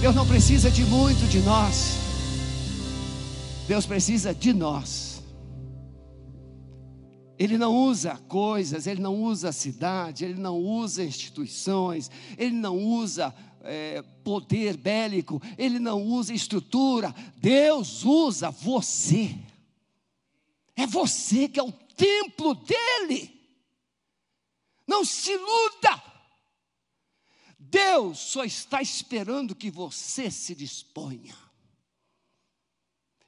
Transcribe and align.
Deus 0.00 0.14
não 0.14 0.26
precisa 0.26 0.70
de 0.70 0.84
muito 0.84 1.28
de 1.28 1.40
nós. 1.40 1.96
Deus 3.66 3.84
precisa 3.84 4.32
de 4.32 4.52
nós. 4.52 5.20
Ele 7.36 7.58
não 7.58 7.74
usa 7.74 8.16
coisas, 8.28 8.86
ele 8.86 9.00
não 9.00 9.20
usa 9.20 9.50
cidade, 9.50 10.24
ele 10.24 10.40
não 10.40 10.56
usa 10.56 11.02
instituições, 11.02 12.10
ele 12.36 12.54
não 12.54 12.76
usa 12.76 13.34
é, 13.62 14.02
poder 14.22 14.76
bélico, 14.76 15.42
ele 15.58 15.80
não 15.80 16.00
usa 16.04 16.32
estrutura. 16.32 17.12
Deus 17.36 18.04
usa 18.04 18.50
você. 18.50 19.34
É 20.76 20.86
você 20.86 21.48
que 21.48 21.58
é 21.58 21.62
o 21.62 21.72
templo 21.72 22.54
dele. 22.54 23.36
Não 24.86 25.04
se 25.04 25.32
iluda. 25.32 26.07
Deus 27.70 28.18
só 28.18 28.44
está 28.44 28.80
esperando 28.80 29.54
que 29.54 29.70
você 29.70 30.30
se 30.30 30.54
disponha. 30.54 31.36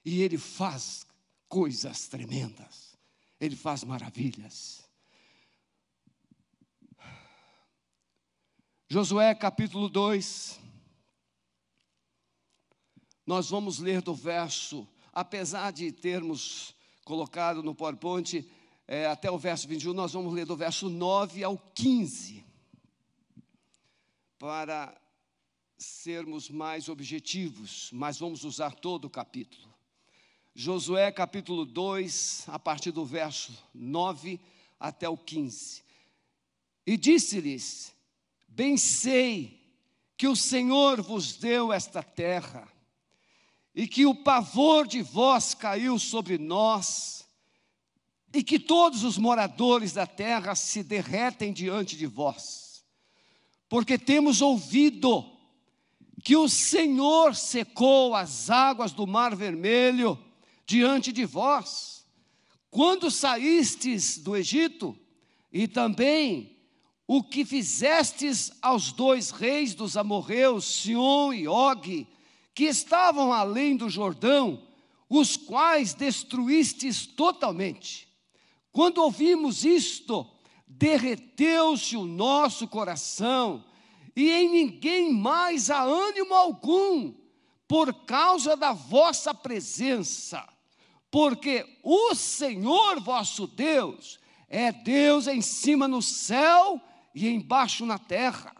E 0.04 0.22
Ele 0.22 0.38
faz 0.38 1.06
coisas 1.48 2.08
tremendas, 2.08 2.96
Ele 3.38 3.54
faz 3.54 3.84
maravilhas. 3.84 4.82
Josué 8.88 9.34
capítulo 9.34 9.88
2, 9.88 10.58
nós 13.26 13.50
vamos 13.50 13.78
ler 13.78 14.00
do 14.00 14.14
verso, 14.14 14.88
apesar 15.12 15.70
de 15.70 15.92
termos 15.92 16.74
colocado 17.04 17.62
no 17.62 17.74
PowerPoint 17.74 18.44
é, 18.88 19.06
até 19.06 19.30
o 19.30 19.38
verso 19.38 19.68
21, 19.68 19.92
nós 19.92 20.12
vamos 20.12 20.32
ler 20.32 20.46
do 20.46 20.56
verso 20.56 20.88
9 20.88 21.44
ao 21.44 21.56
15 21.56 22.49
para 24.40 24.98
sermos 25.76 26.48
mais 26.48 26.88
objetivos, 26.88 27.90
mas 27.92 28.18
vamos 28.18 28.42
usar 28.42 28.74
todo 28.74 29.04
o 29.04 29.10
capítulo. 29.10 29.68
Josué 30.54 31.12
capítulo 31.12 31.66
2, 31.66 32.44
a 32.48 32.58
partir 32.58 32.90
do 32.90 33.04
verso 33.04 33.52
9 33.74 34.40
até 34.80 35.06
o 35.06 35.16
15. 35.16 35.82
E 36.86 36.96
disse-lhes: 36.96 37.94
Bem 38.48 38.78
sei 38.78 39.60
que 40.16 40.26
o 40.26 40.34
Senhor 40.34 41.02
vos 41.02 41.34
deu 41.34 41.70
esta 41.70 42.02
terra, 42.02 42.66
e 43.74 43.86
que 43.86 44.06
o 44.06 44.14
pavor 44.14 44.86
de 44.86 45.02
vós 45.02 45.52
caiu 45.52 45.98
sobre 45.98 46.38
nós, 46.38 47.28
e 48.32 48.42
que 48.42 48.58
todos 48.58 49.04
os 49.04 49.18
moradores 49.18 49.92
da 49.92 50.06
terra 50.06 50.54
se 50.54 50.82
derretem 50.82 51.52
diante 51.52 51.94
de 51.94 52.06
vós 52.06 52.69
porque 53.70 53.96
temos 53.96 54.42
ouvido 54.42 55.24
que 56.24 56.36
o 56.36 56.48
Senhor 56.48 57.36
secou 57.36 58.16
as 58.16 58.50
águas 58.50 58.90
do 58.90 59.06
Mar 59.06 59.34
Vermelho 59.36 60.18
diante 60.66 61.12
de 61.12 61.24
vós, 61.24 62.04
quando 62.68 63.10
saístes 63.12 64.18
do 64.18 64.36
Egito, 64.36 64.98
e 65.52 65.68
também 65.68 66.58
o 67.06 67.22
que 67.22 67.44
fizestes 67.44 68.52
aos 68.60 68.90
dois 68.92 69.30
reis 69.30 69.72
dos 69.72 69.96
amorreus, 69.96 70.64
Sion 70.64 71.32
e 71.32 71.46
Og, 71.46 72.06
que 72.52 72.64
estavam 72.64 73.32
além 73.32 73.76
do 73.76 73.88
Jordão, 73.88 74.66
os 75.08 75.36
quais 75.36 75.94
destruístes 75.94 77.06
totalmente. 77.06 78.08
Quando 78.72 78.98
ouvimos 78.98 79.64
isto, 79.64 80.28
derreteu-se 80.80 81.94
o 81.94 82.06
nosso 82.06 82.66
coração, 82.66 83.62
e 84.16 84.30
em 84.30 84.48
ninguém 84.48 85.12
mais 85.12 85.68
há 85.70 85.82
ânimo 85.82 86.32
algum, 86.32 87.12
por 87.68 87.92
causa 88.06 88.56
da 88.56 88.72
vossa 88.72 89.34
presença, 89.34 90.42
porque 91.10 91.66
o 91.82 92.14
Senhor 92.14 92.98
vosso 92.98 93.46
Deus 93.46 94.18
é 94.48 94.72
Deus 94.72 95.26
em 95.26 95.42
cima 95.42 95.86
no 95.86 96.00
céu 96.00 96.80
e 97.14 97.28
embaixo 97.28 97.84
na 97.84 97.98
terra. 97.98 98.56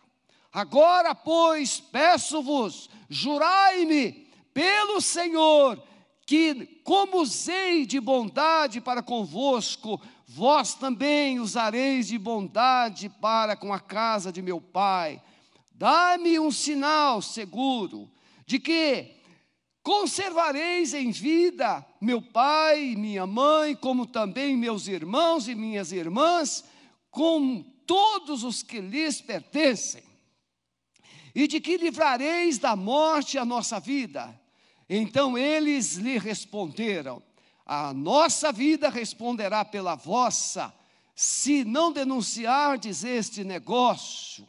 Agora, 0.53 1.15
pois, 1.15 1.81
peço-vos, 1.81 2.91
jurai-me 3.09 4.29
pelo 4.53 5.01
Senhor, 5.01 5.83
que 6.27 6.81
como 6.85 7.23
usei 7.23 7.87
de 7.87 7.99
bondade 7.99 8.81
para 8.81 9.03
convosco, 9.03 10.01
vós 10.33 10.75
também 10.75 11.41
usareis 11.41 12.07
de 12.07 12.17
bondade 12.17 13.09
para 13.09 13.57
com 13.57 13.73
a 13.73 13.81
casa 13.81 14.31
de 14.31 14.41
meu 14.41 14.61
pai. 14.61 15.21
Dá-me 15.73 16.39
um 16.39 16.53
sinal 16.53 17.21
seguro 17.21 18.09
de 18.47 18.61
que 18.61 19.11
conservareis 19.83 20.95
em 20.95 21.11
vida 21.11 21.85
meu 22.01 22.23
pai 22.23 22.91
e 22.91 22.97
minha 22.97 23.27
mãe, 23.27 23.75
como 23.75 24.07
também 24.07 24.57
meus 24.57 24.87
irmãos 24.87 25.49
e 25.49 25.55
minhas 25.57 25.91
irmãs, 25.91 26.65
com 27.11 27.65
todos 27.85 28.45
os 28.45 28.63
que 28.63 28.81
lhes 28.81 29.21
pertencem, 29.21 30.05
e 31.35 31.49
de 31.49 31.61
que 31.61 31.77
livrareis 31.77 32.57
da 32.57 32.77
morte 32.77 33.37
a 33.37 33.45
nossa 33.45 33.81
vida. 33.81 34.41
Então 34.89 35.37
eles 35.37 35.95
lhe 35.95 36.19
responderam: 36.19 37.21
a 37.73 37.95
nossa 37.95 38.51
vida 38.51 38.89
responderá 38.89 39.65
pela 39.65 39.95
vossa, 39.95 40.75
se 41.15 41.63
não 41.63 41.93
denunciardes 41.93 43.05
este 43.05 43.45
negócio. 43.45 44.45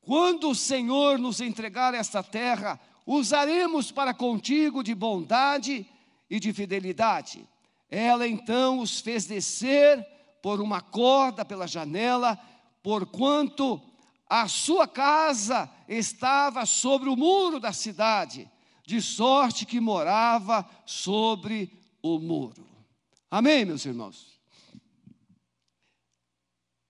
Quando 0.00 0.50
o 0.50 0.54
Senhor 0.54 1.16
nos 1.16 1.40
entregar 1.40 1.94
esta 1.94 2.20
terra, 2.20 2.80
usaremos 3.06 3.92
para 3.92 4.12
contigo 4.12 4.82
de 4.82 4.96
bondade 4.96 5.86
e 6.28 6.40
de 6.40 6.52
fidelidade. 6.52 7.48
Ela 7.88 8.26
então 8.26 8.80
os 8.80 8.98
fez 8.98 9.24
descer 9.24 10.04
por 10.42 10.60
uma 10.60 10.80
corda 10.80 11.44
pela 11.44 11.68
janela, 11.68 12.36
porquanto 12.82 13.80
a 14.28 14.48
sua 14.48 14.88
casa 14.88 15.70
estava 15.86 16.66
sobre 16.66 17.08
o 17.08 17.14
muro 17.14 17.60
da 17.60 17.72
cidade, 17.72 18.50
de 18.84 19.00
sorte 19.00 19.64
que 19.64 19.78
morava 19.78 20.68
sobre 20.84 21.77
o 22.16 22.18
muro. 22.18 22.66
Amém, 23.30 23.64
meus 23.64 23.84
irmãos? 23.84 24.38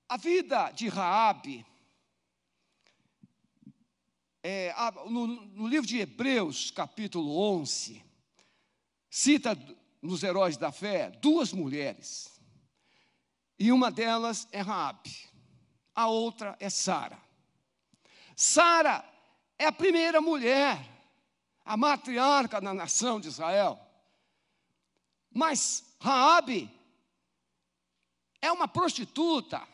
A 0.08 0.16
vida 0.16 0.70
de 0.70 0.88
Raabe 0.88 1.66
é, 4.42 4.72
no, 5.10 5.26
no, 5.26 5.66
livro 5.66 5.86
de 5.86 5.98
Hebreus, 5.98 6.70
capítulo 6.70 7.38
11, 7.58 8.02
cita 9.10 9.58
nos 10.00 10.22
heróis 10.22 10.56
da 10.56 10.70
fé 10.70 11.10
duas 11.10 11.52
mulheres. 11.52 12.40
E 13.58 13.72
uma 13.72 13.90
delas 13.90 14.46
é 14.52 14.60
Raabe, 14.60 15.28
a 15.94 16.06
outra 16.06 16.56
é 16.60 16.70
Sara. 16.70 17.20
Sara 18.36 19.04
é 19.58 19.66
a 19.66 19.72
primeira 19.72 20.20
mulher, 20.20 20.78
a 21.64 21.76
matriarca 21.76 22.60
da 22.60 22.72
nação 22.72 23.20
de 23.20 23.28
Israel. 23.28 23.87
Mas 25.38 25.84
Raabe 26.00 26.68
é 28.42 28.50
uma 28.50 28.66
prostituta. 28.66 29.64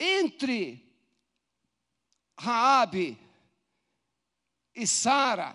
Entre 0.00 0.90
Raabe 2.40 3.18
e 4.74 4.86
Sara, 4.86 5.54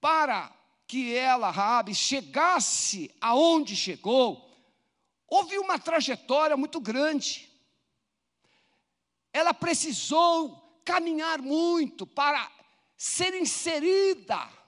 para 0.00 0.50
que 0.86 1.14
ela, 1.14 1.50
Raabe, 1.50 1.94
chegasse 1.94 3.14
aonde 3.20 3.76
chegou, 3.76 4.50
houve 5.28 5.58
uma 5.58 5.78
trajetória 5.78 6.56
muito 6.56 6.80
grande. 6.80 7.52
Ela 9.30 9.52
precisou 9.52 10.80
caminhar 10.86 11.42
muito 11.42 12.06
para 12.06 12.50
ser 12.96 13.34
inserida 13.34 14.61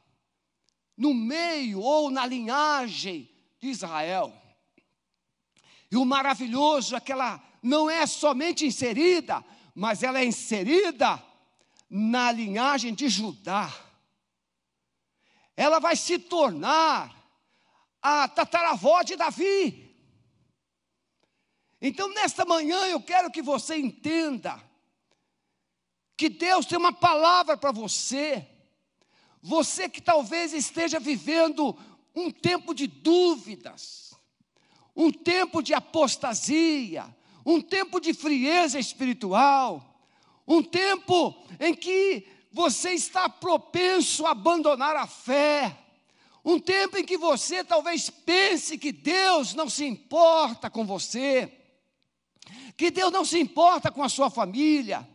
no 0.96 1.12
meio 1.12 1.80
ou 1.80 2.10
na 2.10 2.26
linhagem 2.26 3.30
de 3.60 3.68
Israel. 3.68 4.32
E 5.90 5.96
o 5.96 6.04
maravilhoso 6.04 6.96
é 6.96 7.00
que 7.00 7.12
ela 7.12 7.42
não 7.62 7.88
é 7.88 8.06
somente 8.06 8.66
inserida, 8.66 9.44
mas 9.74 10.02
ela 10.02 10.20
é 10.20 10.24
inserida 10.24 11.22
na 11.88 12.30
linhagem 12.32 12.94
de 12.94 13.08
Judá. 13.08 13.72
Ela 15.56 15.78
vai 15.78 15.96
se 15.96 16.18
tornar 16.18 17.14
a 18.02 18.28
tataravó 18.28 19.02
de 19.02 19.16
Davi. 19.16 19.84
Então, 21.80 22.08
nesta 22.14 22.44
manhã, 22.44 22.86
eu 22.86 23.00
quero 23.00 23.30
que 23.30 23.42
você 23.42 23.76
entenda 23.76 24.62
que 26.16 26.28
Deus 26.28 26.66
tem 26.66 26.78
uma 26.78 26.92
palavra 26.92 27.56
para 27.56 27.72
você 27.72 28.48
você 29.46 29.90
que 29.90 30.00
talvez 30.00 30.54
esteja 30.54 30.98
vivendo 30.98 31.76
um 32.16 32.30
tempo 32.30 32.74
de 32.74 32.86
dúvidas, 32.86 34.14
um 34.96 35.10
tempo 35.12 35.62
de 35.62 35.74
apostasia, 35.74 37.04
um 37.44 37.60
tempo 37.60 38.00
de 38.00 38.14
frieza 38.14 38.78
espiritual, 38.78 40.00
um 40.48 40.62
tempo 40.62 41.36
em 41.60 41.74
que 41.74 42.26
você 42.50 42.92
está 42.92 43.28
propenso 43.28 44.24
a 44.24 44.30
abandonar 44.30 44.96
a 44.96 45.06
fé, 45.06 45.76
um 46.42 46.58
tempo 46.58 46.96
em 46.96 47.04
que 47.04 47.18
você 47.18 47.62
talvez 47.62 48.08
pense 48.08 48.78
que 48.78 48.92
Deus 48.92 49.52
não 49.52 49.68
se 49.68 49.84
importa 49.84 50.70
com 50.70 50.86
você, 50.86 51.52
que 52.78 52.90
Deus 52.90 53.12
não 53.12 53.26
se 53.26 53.38
importa 53.38 53.90
com 53.90 54.02
a 54.02 54.08
sua 54.08 54.30
família, 54.30 55.06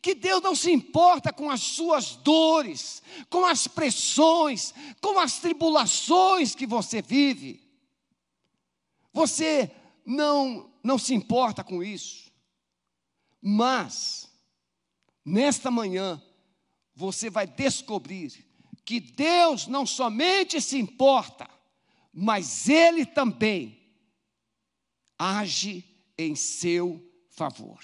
que 0.00 0.14
Deus 0.14 0.42
não 0.42 0.54
se 0.54 0.70
importa 0.70 1.32
com 1.32 1.50
as 1.50 1.60
suas 1.60 2.16
dores, 2.16 3.02
com 3.28 3.44
as 3.44 3.66
pressões, 3.66 4.72
com 5.00 5.18
as 5.18 5.38
tribulações 5.38 6.54
que 6.54 6.66
você 6.66 7.02
vive. 7.02 7.66
Você 9.12 9.70
não 10.06 10.68
não 10.82 10.96
se 10.96 11.12
importa 11.12 11.64
com 11.64 11.82
isso. 11.82 12.32
Mas 13.42 14.32
nesta 15.24 15.70
manhã 15.70 16.22
você 16.94 17.28
vai 17.28 17.46
descobrir 17.46 18.46
que 18.84 19.00
Deus 19.00 19.66
não 19.66 19.84
somente 19.84 20.60
se 20.60 20.78
importa, 20.78 21.48
mas 22.12 22.68
ele 22.68 23.04
também 23.04 23.78
age 25.18 25.84
em 26.16 26.34
seu 26.34 27.04
favor 27.28 27.78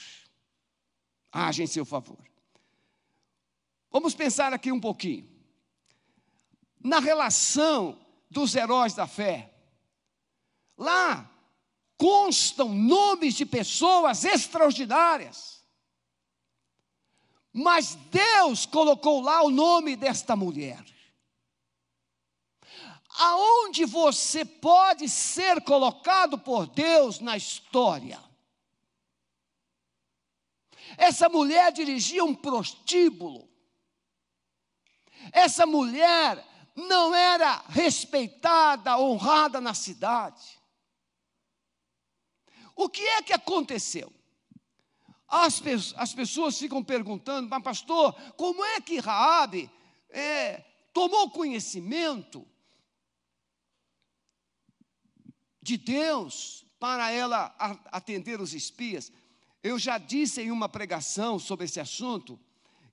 age 1.35 1.65
em 1.65 1.67
seu 1.67 1.85
favor. 1.85 2.19
Vamos 3.91 4.15
pensar 4.15 4.55
aqui 4.55 4.71
um 4.71 4.81
pouquinho. 4.81 5.29
Na 6.81 7.01
relação 7.01 7.99
dos 8.31 8.55
heróis 8.55 8.95
da 8.95 9.07
fé. 9.07 9.53
Lá 10.79 11.31
constam 11.97 12.73
nomes 12.73 13.35
de 13.35 13.45
pessoas 13.45 14.25
extraordinárias. 14.25 15.63
Mas 17.53 17.95
Deus 18.11 18.67
colocou 18.67 19.21
lá 19.21 19.43
o 19.43 19.51
nome 19.51 19.97
desta 19.97 20.35
mulher. 20.35 20.85
Aonde 23.17 23.85
você 23.85 24.45
pode 24.45 25.09
ser 25.09 25.63
colocado 25.63 26.37
por 26.37 26.67
Deus 26.67 27.21
na 27.21 27.37
história? 27.37 28.21
Essa 30.97 31.29
mulher 31.29 31.73
dirigia 31.73 32.25
um 32.25 32.35
prostíbulo. 32.35 33.49
Essa 35.33 35.67
mulher 35.67 36.45
não 36.75 37.15
era 37.15 37.63
respeitada, 37.69 38.99
honrada 38.99 39.61
na 39.61 39.75
cidade. 39.75 40.59
O 42.75 42.89
que 42.89 43.03
é 43.03 43.23
que 43.23 43.33
aconteceu? 43.33 44.13
As, 45.29 45.63
as 45.97 46.15
pessoas 46.15 46.59
ficam 46.59 46.83
perguntando, 46.83 47.49
mas 47.49 47.63
pastor, 47.63 48.13
como 48.37 48.65
é 48.65 48.81
que 48.81 48.99
Raabe 48.99 49.71
é, 50.11 50.65
tomou 50.93 51.31
conhecimento 51.31 52.47
de 55.63 55.77
Deus 55.77 56.67
para 56.79 57.11
ela 57.11 57.55
atender 57.91 58.41
os 58.41 58.53
espias? 58.53 59.11
Eu 59.65 59.79
já 59.79 59.97
disse 59.97 60.43
em 60.43 60.51
uma 60.51 60.69
pregação 60.69 61.39
sobre 61.39 61.65
esse 61.65 61.81
assunto 61.81 62.39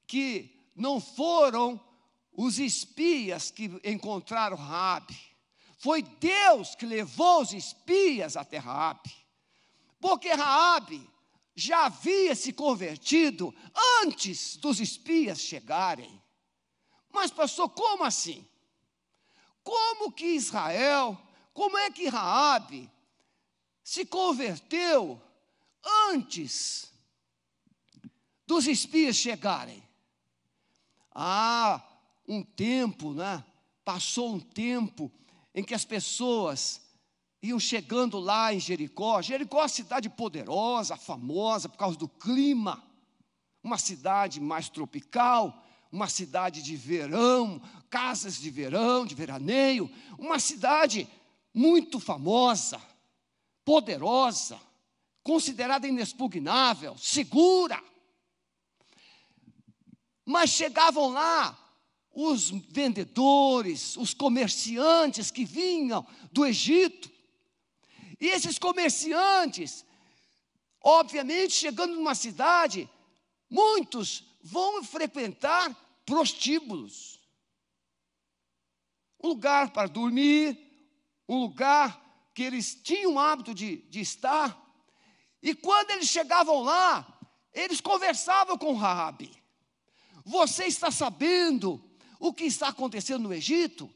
que 0.08 0.58
não 0.74 1.02
foram 1.02 1.78
os 2.32 2.60
espias 2.60 3.52
que 3.52 3.70
encontraram 3.84 4.56
Raabe. 4.56 5.20
Foi 5.78 6.02
Deus 6.02 6.74
que 6.74 6.86
levou 6.86 7.42
os 7.42 7.52
espias 7.52 8.38
até 8.38 8.58
Raabe. 8.58 9.14
Porque 10.00 10.30
Raabe 10.30 11.06
já 11.54 11.88
havia 11.88 12.34
se 12.36 12.54
convertido 12.54 13.54
antes 14.02 14.56
dos 14.56 14.80
espias 14.80 15.42
chegarem. 15.42 16.24
Mas 17.12 17.32
pastor, 17.32 17.68
como 17.68 18.06
assim? 18.06 18.48
Como 19.62 20.10
que 20.14 20.26
Israel, 20.26 21.22
como 21.54 21.78
é 21.78 21.92
que 21.92 22.08
Raabe 22.08 22.90
se 23.84 24.06
converteu 24.06 25.22
antes 25.84 26.92
dos 28.46 28.68
espias 28.68 29.16
chegarem. 29.16 29.82
Há 31.14 31.82
um 32.28 32.44
tempo, 32.44 33.14
né? 33.14 33.44
Passou 33.84 34.34
um 34.34 34.40
tempo 34.40 35.12
em 35.54 35.64
que 35.64 35.74
as 35.74 35.86
pessoas 35.86 36.82
iam 37.42 37.60
chegando 37.60 38.20
lá 38.20 38.54
em 38.54 38.60
Jericó. 38.60 39.22
Jericó 39.22 39.60
é 39.60 39.62
uma 39.64 39.68
cidade 39.70 40.10
poderosa, 40.10 40.96
famosa 40.96 41.68
por 41.68 41.78
causa 41.78 41.98
do 41.98 42.08
clima, 42.08 42.84
uma 43.64 43.78
cidade 43.78 44.40
mais 44.40 44.70
tropical, 44.70 45.66
uma 45.92 46.08
cidade 46.08 46.62
de 46.62 46.76
verão, 46.76 47.62
casas 47.90 48.40
de 48.40 48.50
verão, 48.50 49.06
de 49.06 49.16
veraneio, 49.16 49.90
uma 50.18 50.40
cidade 50.40 51.08
muito 51.54 52.00
famosa, 52.00 52.82
poderosa 53.66 54.60
considerada 55.24 55.88
inexpugnável, 55.88 56.98
segura. 56.98 57.82
Mas 60.26 60.52
chegavam 60.52 61.10
lá 61.10 61.58
os 62.14 62.50
vendedores, 62.50 63.96
os 63.98 64.14
comerciantes 64.14 65.32
que 65.32 65.46
vinham 65.46 66.06
do 66.32 66.46
Egito. 66.46 67.10
E 68.20 68.28
esses 68.28 68.60
comerciantes, 68.60 69.86
obviamente, 70.82 71.54
chegando 71.54 71.96
numa 71.96 72.14
cidade, 72.14 72.90
muitos 73.50 74.24
vão 74.44 74.84
frequentar 74.84 75.76
prostíbulos. 76.06 77.20
Um 79.24 79.30
lugar 79.30 79.72
para 79.72 79.88
dormir, 79.88 80.58
um 81.28 81.40
lugar 81.40 82.30
que 82.34 82.44
eles 82.44 82.76
tinham 82.76 83.14
o 83.14 83.20
hábito 83.20 83.54
de, 83.54 83.78
de 83.90 84.02
estar. 84.02 84.60
E 85.42 85.56
quando 85.56 85.92
eles 85.92 86.08
chegavam 86.08 86.62
lá, 86.62 87.20
eles 87.54 87.82
conversavam 87.82 88.58
com 88.58 88.74
Raabe. 88.74 89.32
Você 90.24 90.66
está 90.66 90.92
sabendo 90.92 91.84
o 92.20 92.34
que 92.34 92.44
está 92.46 92.68
acontecendo 92.68 93.24
no 93.24 93.34
Egito? 93.34 93.90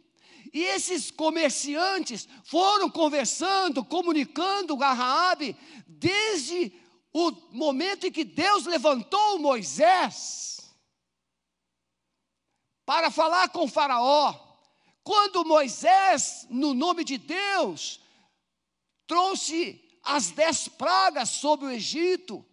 E 0.51 0.63
esses 0.63 1.12
comerciantes 1.12 2.27
foram 2.45 2.89
conversando, 2.89 3.83
comunicando 3.83 4.81
a 4.83 4.94
Raabe 4.94 5.56
desde 5.88 6.74
o 7.13 7.31
momento 7.51 8.07
em 8.07 8.12
que 8.12 8.24
Deus 8.24 8.65
levantou 8.65 9.39
Moisés 9.39 10.59
para 12.86 13.09
falar 13.09 13.50
com 13.50 13.67
Faraó. 13.67 14.34
Quando 15.03 15.46
Moisés, 15.46 16.48
no 16.50 16.74
nome 16.74 17.03
de 17.03 17.17
Deus, 17.17 18.00
trouxe 19.08 19.85
as 20.05 20.29
dez 20.29 20.67
pragas 20.67 21.29
sobre 21.29 21.65
o 21.65 21.71
Egito. 21.71 22.45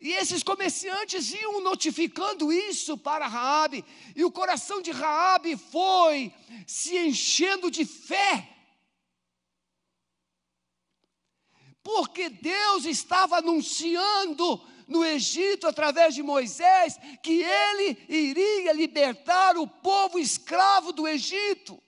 E 0.00 0.12
esses 0.12 0.42
comerciantes 0.42 1.32
iam 1.32 1.60
notificando 1.60 2.52
isso 2.52 2.98
para 2.98 3.26
Raabe, 3.26 3.84
e 4.16 4.24
o 4.24 4.30
coração 4.30 4.82
de 4.82 4.90
Raabe 4.90 5.56
foi 5.56 6.32
se 6.66 6.96
enchendo 6.98 7.70
de 7.70 7.84
fé. 7.84 8.50
Porque 11.82 12.30
Deus 12.30 12.86
estava 12.86 13.38
anunciando 13.38 14.60
no 14.88 15.04
Egito 15.04 15.66
através 15.66 16.14
de 16.14 16.22
Moisés 16.22 16.98
que 17.22 17.42
ele 17.42 18.04
iria 18.08 18.72
libertar 18.72 19.56
o 19.56 19.66
povo 19.66 20.18
escravo 20.18 20.92
do 20.92 21.06
Egito. 21.06 21.82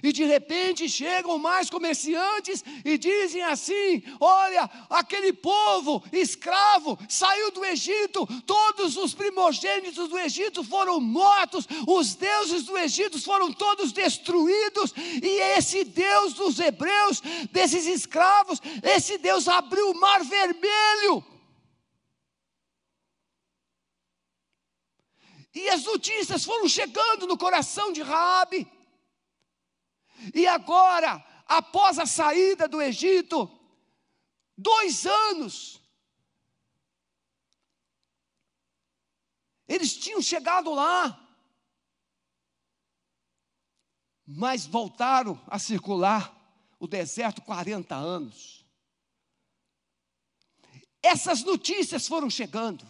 E 0.00 0.12
de 0.12 0.24
repente 0.24 0.88
chegam 0.88 1.38
mais 1.38 1.68
comerciantes 1.68 2.64
e 2.84 2.96
dizem 2.96 3.42
assim: 3.42 4.02
Olha, 4.20 4.70
aquele 4.88 5.32
povo 5.32 6.02
escravo 6.12 6.98
saiu 7.08 7.50
do 7.50 7.64
Egito, 7.64 8.26
todos 8.46 8.96
os 8.96 9.14
primogênitos 9.14 10.08
do 10.08 10.18
Egito 10.18 10.62
foram 10.62 11.00
mortos, 11.00 11.66
os 11.86 12.14
deuses 12.14 12.64
do 12.64 12.76
Egito 12.78 13.20
foram 13.20 13.52
todos 13.52 13.92
destruídos, 13.92 14.94
e 14.96 15.40
esse 15.56 15.84
Deus 15.84 16.34
dos 16.34 16.58
hebreus, 16.58 17.20
desses 17.50 17.86
escravos, 17.86 18.60
esse 18.82 19.18
Deus 19.18 19.48
abriu 19.48 19.90
o 19.90 20.00
mar 20.00 20.22
vermelho. 20.24 21.24
E 25.54 25.68
as 25.68 25.84
notícias 25.84 26.44
foram 26.44 26.66
chegando 26.68 27.26
no 27.26 27.36
coração 27.36 27.92
de 27.92 28.02
Raabe. 28.02 28.66
E 30.34 30.46
agora, 30.46 31.24
após 31.46 31.98
a 31.98 32.06
saída 32.06 32.68
do 32.68 32.80
Egito, 32.80 33.50
dois 34.56 35.06
anos, 35.06 35.80
eles 39.66 39.96
tinham 39.96 40.22
chegado 40.22 40.72
lá, 40.72 41.18
mas 44.26 44.66
voltaram 44.66 45.40
a 45.46 45.58
circular 45.58 46.34
o 46.78 46.86
deserto 46.86 47.42
40 47.42 47.94
anos. 47.94 48.62
essas 51.02 51.42
notícias 51.42 52.06
foram 52.06 52.30
chegando. 52.30 52.86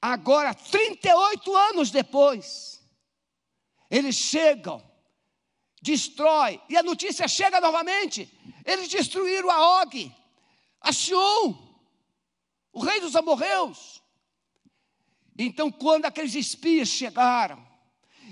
Agora, 0.00 0.54
38 0.54 1.54
anos 1.54 1.90
depois, 1.90 2.82
eles 3.90 4.16
chegam, 4.16 4.82
destrói, 5.84 6.58
e 6.68 6.76
a 6.78 6.82
notícia 6.82 7.28
chega 7.28 7.60
novamente. 7.60 8.32
Eles 8.64 8.88
destruíram 8.88 9.50
a 9.50 9.82
Og, 9.82 10.10
a 10.80 10.92
Sion, 10.92 11.54
o 12.72 12.80
rei 12.80 13.00
dos 13.00 13.14
amorreus. 13.14 14.02
Então, 15.36 15.70
quando 15.70 16.06
aqueles 16.06 16.34
espias 16.34 16.88
chegaram, 16.88 17.62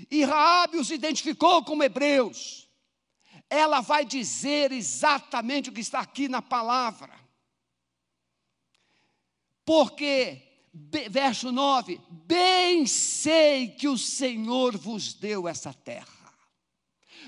e 0.09 0.23
Raabe 0.23 0.77
os 0.77 0.89
identificou 0.89 1.63
como 1.63 1.83
hebreus, 1.83 2.67
ela 3.47 3.81
vai 3.81 4.03
dizer 4.03 4.71
exatamente 4.71 5.69
o 5.69 5.73
que 5.73 5.81
está 5.81 5.99
aqui 5.99 6.27
na 6.27 6.41
palavra. 6.41 7.13
Porque, 9.63 10.41
verso 11.09 11.51
9: 11.51 12.01
Bem 12.09 12.87
sei 12.87 13.69
que 13.69 13.87
o 13.87 13.97
Senhor 13.97 14.75
vos 14.75 15.13
deu 15.13 15.47
essa 15.47 15.71
terra. 15.71 16.12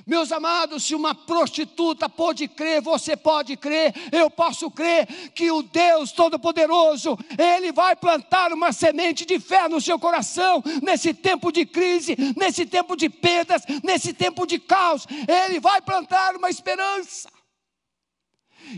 Meus 0.06 0.32
amados, 0.32 0.84
se 0.84 0.96
uma 0.96 1.14
prostituta 1.14 2.10
pode 2.10 2.48
crer, 2.48 2.82
você 2.82 3.16
pode 3.16 3.56
crer, 3.56 3.94
eu 4.12 4.30
posso 4.30 4.70
crer 4.72 5.08
que 5.32 5.52
o 5.52 5.62
Deus 5.62 6.12
Todo-Poderoso, 6.12 7.18
Ele 7.38 7.72
vai 7.72 7.96
plantar 7.96 8.52
uma 8.52 8.72
semente 8.72 9.26
de 9.26 9.40
fé 9.40 9.68
no 9.68 9.82
seu 9.82 10.00
coração, 10.00 10.64
nesse 10.82 11.14
tempo 11.14 11.52
de 11.52 11.66
crise, 11.66 12.16
nesse 12.38 12.66
tempo 12.66 12.96
de 12.96 13.10
perdas, 13.10 13.64
nesse 13.84 14.14
tempo 14.14 14.46
de 14.46 14.60
caos, 14.60 15.06
Ele 15.28 15.60
vai 15.60 15.82
plantar 15.82 16.36
uma 16.36 16.50
esperança. 16.50 17.30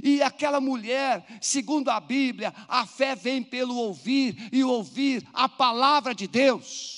E 0.04 0.22
aquela 0.22 0.60
mulher, 0.60 1.26
segundo 1.42 1.90
a 1.90 2.00
Bíblia, 2.00 2.54
a 2.68 2.86
fé 2.86 3.16
vem 3.16 3.42
pelo 3.42 3.76
ouvir 3.76 4.50
e 4.52 4.64
ouvir 4.64 5.26
a 5.34 5.48
palavra 5.48 6.14
de 6.14 6.28
Deus. 6.28 6.97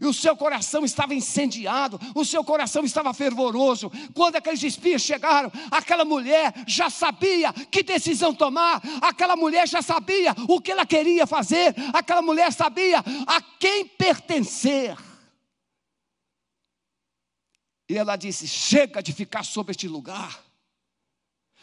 E 0.00 0.06
o 0.06 0.12
seu 0.12 0.36
coração 0.36 0.84
estava 0.84 1.14
incendiado, 1.14 1.98
o 2.14 2.24
seu 2.24 2.44
coração 2.44 2.84
estava 2.84 3.14
fervoroso. 3.14 3.90
Quando 4.14 4.36
aqueles 4.36 4.62
espias 4.62 5.02
chegaram, 5.02 5.50
aquela 5.70 6.04
mulher 6.04 6.52
já 6.66 6.90
sabia 6.90 7.52
que 7.52 7.82
decisão 7.82 8.34
tomar, 8.34 8.82
aquela 9.00 9.36
mulher 9.36 9.66
já 9.66 9.80
sabia 9.80 10.34
o 10.48 10.60
que 10.60 10.72
ela 10.72 10.84
queria 10.84 11.26
fazer, 11.26 11.74
aquela 11.92 12.22
mulher 12.22 12.52
sabia 12.52 12.98
a 13.26 13.40
quem 13.58 13.86
pertencer. 13.86 14.96
E 17.88 17.96
ela 17.96 18.14
disse: 18.14 18.46
Chega 18.46 19.02
de 19.02 19.12
ficar 19.12 19.44
sobre 19.44 19.72
este 19.72 19.88
lugar. 19.88 20.44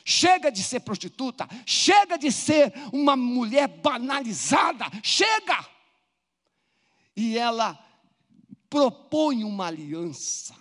Chega 0.04 0.50
de 0.50 0.64
ser 0.64 0.80
prostituta, 0.82 1.46
chega 1.66 2.18
de 2.18 2.32
ser 2.32 2.74
uma 2.94 3.18
mulher 3.18 3.68
banalizada, 3.68 4.86
chega. 5.04 5.66
E 7.14 7.38
ela 7.38 7.78
propõe 8.70 9.44
uma 9.44 9.68
aliança. 9.68 10.56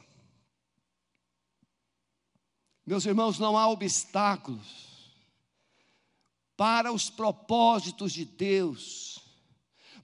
Meus 2.86 3.04
irmãos, 3.04 3.38
não 3.38 3.56
há 3.58 3.68
obstáculos 3.68 4.86
para 6.56 6.92
os 6.92 7.10
propósitos 7.10 8.12
de 8.12 8.24
Deus. 8.24 9.18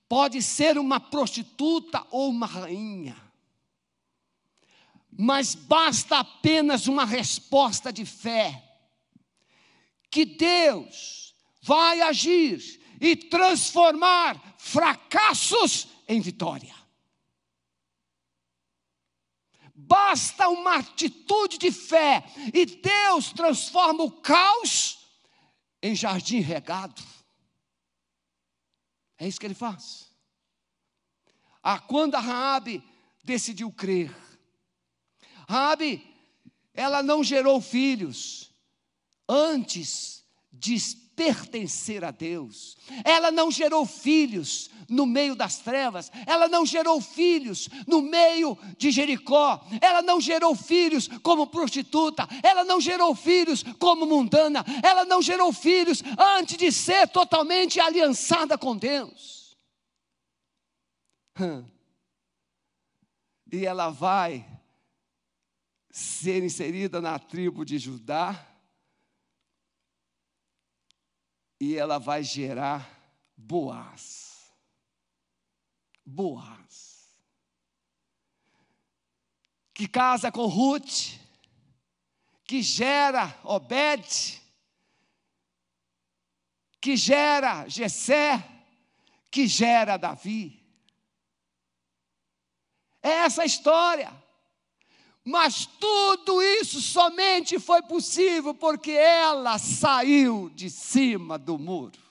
Pode 0.08 0.42
ser 0.42 0.76
uma 0.76 1.00
prostituta 1.00 2.06
ou 2.10 2.28
uma 2.28 2.46
rainha, 2.46 3.16
mas 5.10 5.54
basta 5.54 6.18
apenas 6.18 6.86
uma 6.86 7.04
resposta 7.04 7.92
de 7.92 8.04
fé, 8.04 8.62
que 10.10 10.26
Deus 10.26 11.34
vai 11.62 12.02
agir 12.02 12.80
e 13.00 13.16
transformar 13.16 14.56
fracassos 14.58 15.88
em 16.06 16.20
vitória. 16.20 16.81
Basta 19.92 20.48
uma 20.48 20.76
atitude 20.76 21.58
de 21.58 21.70
fé 21.70 22.24
e 22.54 22.64
Deus 22.64 23.30
transforma 23.30 24.02
o 24.02 24.10
caos 24.10 25.06
em 25.82 25.94
jardim 25.94 26.40
regado. 26.40 27.02
É 29.18 29.28
isso 29.28 29.38
que 29.38 29.44
ele 29.44 29.54
faz. 29.54 30.10
Ah, 31.62 31.78
quando 31.78 32.14
a 32.14 32.20
Raabe 32.20 32.82
decidiu 33.22 33.70
crer, 33.70 34.10
Raabe, 35.46 36.02
ela 36.72 37.02
não 37.02 37.22
gerou 37.22 37.60
filhos 37.60 38.50
antes 39.28 40.24
de 40.50 40.74
pertencer 41.16 42.04
a 42.04 42.10
Deus. 42.10 42.76
Ela 43.04 43.30
não 43.30 43.50
gerou 43.50 43.86
filhos 43.86 44.70
no 44.88 45.06
meio 45.06 45.34
das 45.34 45.58
trevas, 45.58 46.10
ela 46.26 46.48
não 46.48 46.66
gerou 46.66 47.00
filhos 47.00 47.68
no 47.86 48.02
meio 48.02 48.58
de 48.76 48.90
Jericó, 48.90 49.64
ela 49.80 50.02
não 50.02 50.20
gerou 50.20 50.54
filhos 50.54 51.08
como 51.22 51.46
prostituta, 51.46 52.28
ela 52.42 52.64
não 52.64 52.80
gerou 52.80 53.14
filhos 53.14 53.62
como 53.78 54.06
mundana, 54.06 54.64
ela 54.82 55.04
não 55.04 55.22
gerou 55.22 55.52
filhos 55.52 56.02
antes 56.36 56.56
de 56.56 56.70
ser 56.70 57.08
totalmente 57.08 57.80
aliançada 57.80 58.58
com 58.58 58.76
Deus. 58.76 59.56
E 63.50 63.66
ela 63.66 63.90
vai 63.90 64.46
ser 65.90 66.42
inserida 66.42 67.00
na 67.00 67.18
tribo 67.18 67.64
de 67.64 67.78
Judá 67.78 68.51
e 71.62 71.78
ela 71.78 71.96
vai 71.96 72.24
gerar 72.24 72.90
Boaz. 73.36 74.52
Boaz. 76.04 77.08
Que 79.72 79.86
casa 79.86 80.32
com 80.32 80.46
Ruth, 80.46 81.20
que 82.44 82.62
gera 82.62 83.38
Obed, 83.44 84.42
que 86.80 86.96
gera 86.96 87.68
Jessé, 87.68 88.44
que 89.30 89.46
gera 89.46 89.96
Davi. 89.96 90.60
É 93.00 93.08
essa 93.08 93.42
a 93.42 93.46
história. 93.46 94.12
Mas 95.24 95.66
tudo 95.66 96.42
isso 96.42 96.80
somente 96.80 97.58
foi 97.58 97.80
possível 97.82 98.54
porque 98.54 98.90
ela 98.90 99.56
saiu 99.56 100.50
de 100.50 100.68
cima 100.68 101.38
do 101.38 101.56
muro. 101.58 102.02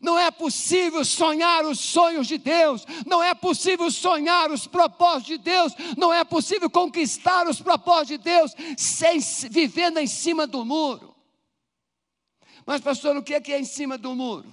Não 0.00 0.18
é 0.18 0.30
possível 0.30 1.04
sonhar 1.04 1.66
os 1.66 1.80
sonhos 1.80 2.28
de 2.28 2.38
Deus, 2.38 2.86
não 3.04 3.22
é 3.22 3.34
possível 3.34 3.90
sonhar 3.90 4.50
os 4.50 4.66
propósitos 4.66 5.26
de 5.26 5.38
Deus, 5.38 5.72
não 5.98 6.14
é 6.14 6.22
possível 6.22 6.70
conquistar 6.70 7.48
os 7.48 7.60
propósitos 7.60 8.08
de 8.08 8.18
Deus 8.18 8.54
sem 8.76 9.18
vivendo 9.50 9.98
em 9.98 10.06
cima 10.06 10.46
do 10.46 10.64
muro. 10.64 11.14
Mas, 12.64 12.80
pastor, 12.80 13.16
o 13.16 13.22
que 13.22 13.34
é 13.34 13.40
que 13.40 13.52
é 13.52 13.58
em 13.58 13.64
cima 13.64 13.98
do 13.98 14.14
muro? 14.14 14.50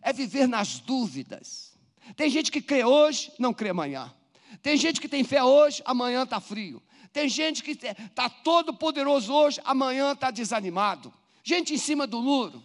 É 0.00 0.12
viver 0.12 0.46
nas 0.46 0.78
dúvidas. 0.78 1.72
Tem 2.16 2.30
gente 2.30 2.50
que 2.50 2.62
crê 2.62 2.84
hoje, 2.84 3.32
não 3.38 3.52
crê 3.52 3.70
amanhã. 3.70 4.14
Tem 4.60 4.76
gente 4.76 5.00
que 5.00 5.08
tem 5.08 5.24
fé 5.24 5.42
hoje, 5.42 5.82
amanhã 5.84 6.24
está 6.24 6.40
frio. 6.40 6.82
Tem 7.12 7.28
gente 7.28 7.62
que 7.62 7.72
está 7.72 8.28
todo 8.28 8.74
poderoso 8.74 9.32
hoje, 9.32 9.60
amanhã 9.64 10.12
está 10.12 10.30
desanimado. 10.30 11.12
Gente 11.44 11.74
em 11.74 11.78
cima 11.78 12.06
do 12.06 12.22
muro. 12.22 12.62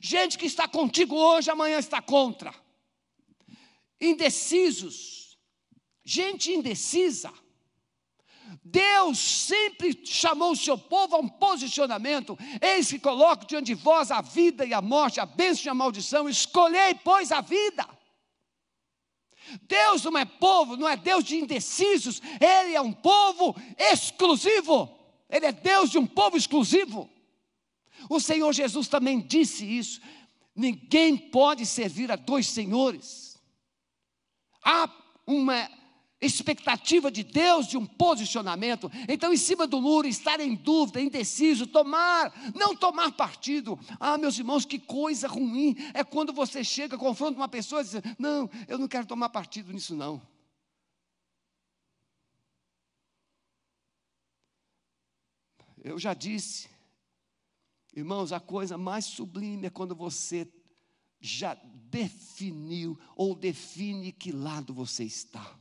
Gente 0.00 0.38
que 0.38 0.46
está 0.46 0.66
contigo 0.66 1.16
hoje, 1.16 1.50
amanhã 1.50 1.78
está 1.78 2.00
contra. 2.00 2.54
Indecisos. 4.00 5.38
Gente 6.04 6.52
indecisa. 6.52 7.32
Deus 8.62 9.18
sempre 9.18 9.98
chamou 10.04 10.52
o 10.52 10.56
seu 10.56 10.76
povo 10.76 11.16
a 11.16 11.18
um 11.18 11.28
posicionamento. 11.28 12.38
Eis 12.60 12.88
que 12.88 12.98
coloco 12.98 13.46
diante 13.46 13.66
de 13.66 13.74
vós 13.74 14.10
a 14.10 14.20
vida 14.20 14.64
e 14.64 14.72
a 14.74 14.82
morte, 14.82 15.20
a 15.20 15.26
bênção 15.26 15.66
e 15.66 15.68
a 15.70 15.74
maldição. 15.74 16.28
Escolhei, 16.28 16.94
pois, 16.94 17.32
a 17.32 17.40
vida. 17.40 17.86
Deus 19.62 20.04
não 20.04 20.16
é 20.16 20.24
povo, 20.24 20.76
não 20.76 20.88
é 20.88 20.96
Deus 20.96 21.24
de 21.24 21.36
indecisos, 21.36 22.20
Ele 22.40 22.74
é 22.74 22.80
um 22.80 22.92
povo 22.92 23.54
exclusivo, 23.78 24.96
Ele 25.28 25.46
é 25.46 25.52
Deus 25.52 25.90
de 25.90 25.98
um 25.98 26.06
povo 26.06 26.36
exclusivo. 26.36 27.10
O 28.08 28.20
Senhor 28.20 28.52
Jesus 28.52 28.88
também 28.88 29.20
disse 29.20 29.64
isso: 29.64 30.00
ninguém 30.54 31.16
pode 31.16 31.64
servir 31.66 32.10
a 32.10 32.16
dois 32.16 32.46
senhores. 32.46 33.40
Há 34.62 34.88
uma 35.26 35.70
expectativa 36.24 37.10
de 37.10 37.22
Deus 37.22 37.66
de 37.66 37.76
um 37.76 37.86
posicionamento. 37.86 38.90
Então, 39.08 39.32
em 39.32 39.36
cima 39.36 39.66
do 39.66 39.80
muro, 39.80 40.06
estar 40.06 40.40
em 40.40 40.54
dúvida, 40.54 41.00
indeciso, 41.00 41.66
tomar, 41.66 42.32
não 42.54 42.74
tomar 42.74 43.12
partido. 43.12 43.78
Ah, 44.00 44.18
meus 44.18 44.38
irmãos, 44.38 44.64
que 44.64 44.78
coisa 44.78 45.28
ruim 45.28 45.76
é 45.92 46.02
quando 46.02 46.32
você 46.32 46.62
chega, 46.64 46.98
confronta 46.98 47.38
uma 47.38 47.48
pessoa 47.48 47.80
e 47.80 47.84
diz: 47.84 47.94
Não, 48.18 48.50
eu 48.68 48.78
não 48.78 48.88
quero 48.88 49.06
tomar 49.06 49.28
partido 49.28 49.72
nisso, 49.72 49.94
não. 49.94 50.22
Eu 55.82 55.98
já 55.98 56.14
disse, 56.14 56.66
Irmãos, 57.96 58.32
a 58.32 58.40
coisa 58.40 58.76
mais 58.76 59.04
sublime 59.04 59.68
é 59.68 59.70
quando 59.70 59.94
você 59.94 60.52
já 61.20 61.54
definiu 61.54 62.98
ou 63.14 63.36
define 63.36 64.10
que 64.10 64.32
lado 64.32 64.74
você 64.74 65.04
está. 65.04 65.56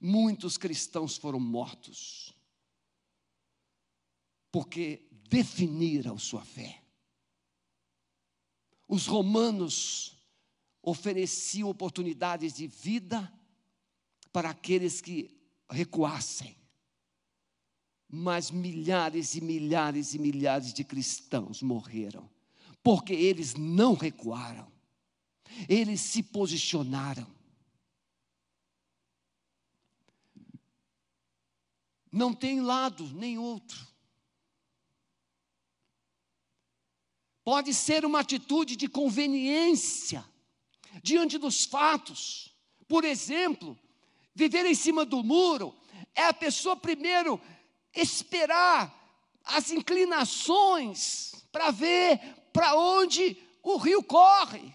Muitos 0.00 0.58
cristãos 0.58 1.16
foram 1.16 1.40
mortos 1.40 2.34
porque 4.50 5.08
definiram 5.28 6.18
sua 6.18 6.44
fé. 6.44 6.82
Os 8.88 9.06
romanos 9.06 10.16
ofereciam 10.82 11.68
oportunidades 11.68 12.54
de 12.54 12.66
vida 12.66 13.32
para 14.32 14.50
aqueles 14.50 15.00
que 15.00 15.40
recuassem. 15.70 16.56
Mas 18.08 18.50
milhares 18.50 19.36
e 19.36 19.40
milhares 19.40 20.14
e 20.14 20.18
milhares 20.18 20.72
de 20.72 20.82
cristãos 20.82 21.62
morreram, 21.62 22.28
porque 22.82 23.12
eles 23.12 23.54
não 23.54 23.94
recuaram, 23.94 24.70
eles 25.68 26.00
se 26.00 26.20
posicionaram. 26.20 27.39
Não 32.10 32.34
tem 32.34 32.60
lado 32.60 33.04
nem 33.14 33.38
outro. 33.38 33.86
Pode 37.44 37.72
ser 37.72 38.04
uma 38.04 38.20
atitude 38.20 38.76
de 38.76 38.88
conveniência 38.88 40.24
diante 41.02 41.38
dos 41.38 41.64
fatos. 41.64 42.54
Por 42.86 43.04
exemplo, 43.04 43.78
viver 44.34 44.66
em 44.66 44.74
cima 44.74 45.04
do 45.04 45.22
muro 45.22 45.74
é 46.14 46.26
a 46.26 46.34
pessoa 46.34 46.76
primeiro 46.76 47.40
esperar 47.94 48.96
as 49.44 49.70
inclinações 49.70 51.32
para 51.50 51.70
ver 51.70 52.18
para 52.52 52.74
onde 52.74 53.36
o 53.62 53.76
rio 53.76 54.02
corre. 54.02 54.74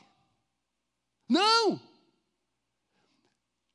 Não! 1.27 1.79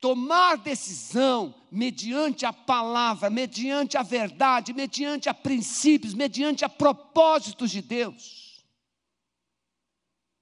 Tomar 0.01 0.57
decisão 0.57 1.53
mediante 1.71 2.43
a 2.43 2.51
palavra, 2.51 3.29
mediante 3.29 3.97
a 3.97 4.01
verdade, 4.01 4.73
mediante 4.73 5.29
a 5.29 5.33
princípios, 5.33 6.15
mediante 6.15 6.65
a 6.65 6.69
propósitos 6.69 7.69
de 7.69 7.83
Deus. 7.83 8.65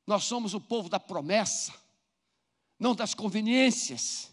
Nós 0.07 0.23
somos 0.23 0.53
o 0.53 0.61
povo 0.61 0.87
da 0.87 0.99
promessa, 0.99 1.73
não 2.79 2.95
das 2.95 3.13
conveniências. 3.13 4.31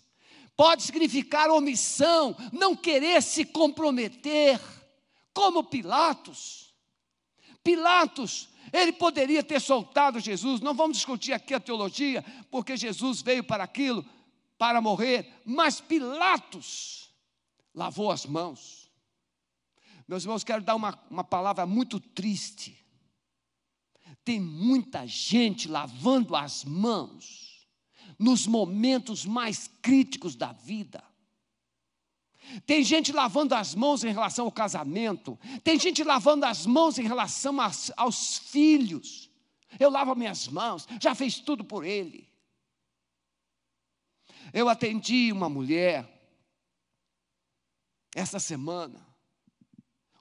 Pode 0.56 0.84
significar 0.84 1.50
omissão, 1.50 2.34
não 2.52 2.76
querer 2.76 3.20
se 3.20 3.44
comprometer, 3.44 4.60
como 5.34 5.64
Pilatos. 5.64 6.72
Pilatos, 7.64 8.48
ele 8.72 8.92
poderia 8.92 9.42
ter 9.42 9.60
soltado 9.60 10.20
Jesus, 10.20 10.60
não 10.60 10.72
vamos 10.72 10.98
discutir 10.98 11.32
aqui 11.32 11.52
a 11.52 11.58
teologia, 11.58 12.24
porque 12.48 12.76
Jesus 12.76 13.20
veio 13.20 13.42
para 13.42 13.64
aquilo, 13.64 14.06
para 14.58 14.80
morrer, 14.80 15.42
mas 15.44 15.80
Pilatos 15.80 17.10
lavou 17.74 18.10
as 18.10 18.24
mãos. 18.24 18.90
Meus 20.08 20.24
irmãos, 20.24 20.44
quero 20.44 20.62
dar 20.62 20.74
uma, 20.74 20.98
uma 21.10 21.24
palavra 21.24 21.66
muito 21.66 21.98
triste. 21.98 22.84
Tem 24.24 24.40
muita 24.40 25.06
gente 25.06 25.68
lavando 25.68 26.34
as 26.34 26.64
mãos 26.64 27.66
nos 28.18 28.46
momentos 28.46 29.24
mais 29.24 29.68
críticos 29.82 30.34
da 30.34 30.52
vida. 30.52 31.02
Tem 32.64 32.82
gente 32.84 33.12
lavando 33.12 33.54
as 33.54 33.74
mãos 33.74 34.04
em 34.04 34.12
relação 34.12 34.44
ao 34.44 34.52
casamento, 34.52 35.38
tem 35.64 35.78
gente 35.78 36.04
lavando 36.04 36.46
as 36.46 36.64
mãos 36.64 36.96
em 36.98 37.02
relação 37.02 37.60
aos, 37.60 37.90
aos 37.96 38.38
filhos. 38.38 39.28
Eu 39.80 39.90
lavo 39.90 40.14
minhas 40.14 40.46
mãos, 40.46 40.86
já 41.00 41.14
fez 41.14 41.40
tudo 41.40 41.64
por 41.64 41.84
ele. 41.84 42.25
Eu 44.52 44.68
atendi 44.68 45.32
uma 45.32 45.48
mulher 45.48 46.12
essa 48.14 48.38
semana, 48.38 49.06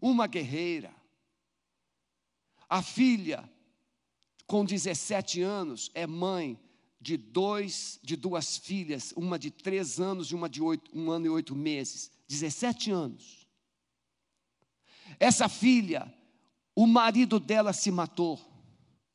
uma 0.02 0.28
guerreira, 0.28 0.94
a 2.70 2.82
filha, 2.82 3.50
com 4.46 4.66
17 4.66 5.42
anos, 5.42 5.90
é 5.94 6.06
mãe 6.06 6.60
de 7.00 7.18
dois, 7.18 8.00
de 8.04 8.16
duas 8.16 8.58
filhas, 8.58 9.14
uma 9.16 9.38
de 9.38 9.52
três 9.52 10.00
anos 10.00 10.32
e 10.32 10.36
uma 10.36 10.50
de 10.50 10.62
oito, 10.62 10.92
um 10.94 11.12
ano 11.12 11.28
e 11.28 11.30
oito 11.30 11.56
meses, 11.56 12.12
17 12.28 12.92
anos. 12.92 13.48
Essa 15.20 15.48
filha, 15.48 16.12
o 16.76 16.88
marido 16.88 17.40
dela 17.40 17.74
se 17.74 17.92
matou 17.92 18.40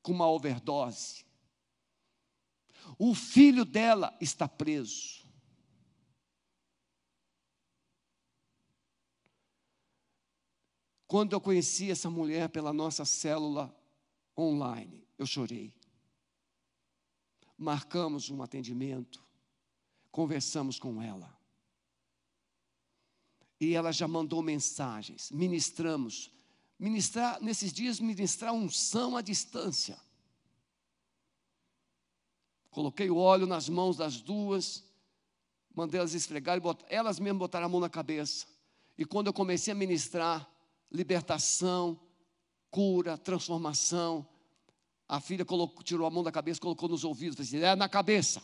com 0.02 0.12
uma 0.12 0.30
overdose. 0.30 1.24
O 3.00 3.14
filho 3.14 3.64
dela 3.64 4.16
está 4.20 4.46
preso. 4.46 5.24
Quando 11.06 11.32
eu 11.32 11.40
conheci 11.40 11.90
essa 11.90 12.10
mulher 12.10 12.50
pela 12.50 12.72
nossa 12.72 13.04
célula 13.04 13.74
online, 14.36 15.08
eu 15.18 15.26
chorei 15.26 15.74
marcamos 17.60 18.30
um 18.30 18.42
atendimento, 18.42 19.22
conversamos 20.10 20.78
com 20.78 21.02
ela. 21.02 21.38
E 23.60 23.74
ela 23.74 23.92
já 23.92 24.08
mandou 24.08 24.42
mensagens, 24.42 25.30
ministramos. 25.30 26.32
Ministrar, 26.78 27.38
nesses 27.42 27.70
dias, 27.70 28.00
ministrar 28.00 28.54
unção 28.54 29.14
à 29.14 29.20
distância. 29.20 30.00
Coloquei 32.70 33.10
o 33.10 33.16
óleo 33.16 33.46
nas 33.46 33.68
mãos 33.68 33.96
das 33.96 34.20
duas, 34.20 34.84
mandei 35.74 35.98
elas 35.98 36.14
esfregarem, 36.14 36.62
elas 36.88 37.18
mesmas 37.18 37.38
botaram 37.38 37.66
a 37.66 37.68
mão 37.68 37.80
na 37.80 37.90
cabeça. 37.90 38.46
E 38.96 39.04
quando 39.04 39.26
eu 39.26 39.32
comecei 39.32 39.72
a 39.72 39.76
ministrar, 39.76 40.48
libertação, 40.90 41.98
cura, 42.70 43.18
transformação, 43.18 44.26
a 45.08 45.20
filha 45.20 45.44
colocou, 45.44 45.82
tirou 45.82 46.06
a 46.06 46.10
mão 46.10 46.22
da 46.22 46.30
cabeça, 46.30 46.60
colocou 46.60 46.88
nos 46.88 47.02
ouvidos, 47.02 47.36
disse, 47.36 47.56
assim, 47.56 47.64
é 47.64 47.74
na 47.74 47.88
cabeça. 47.88 48.40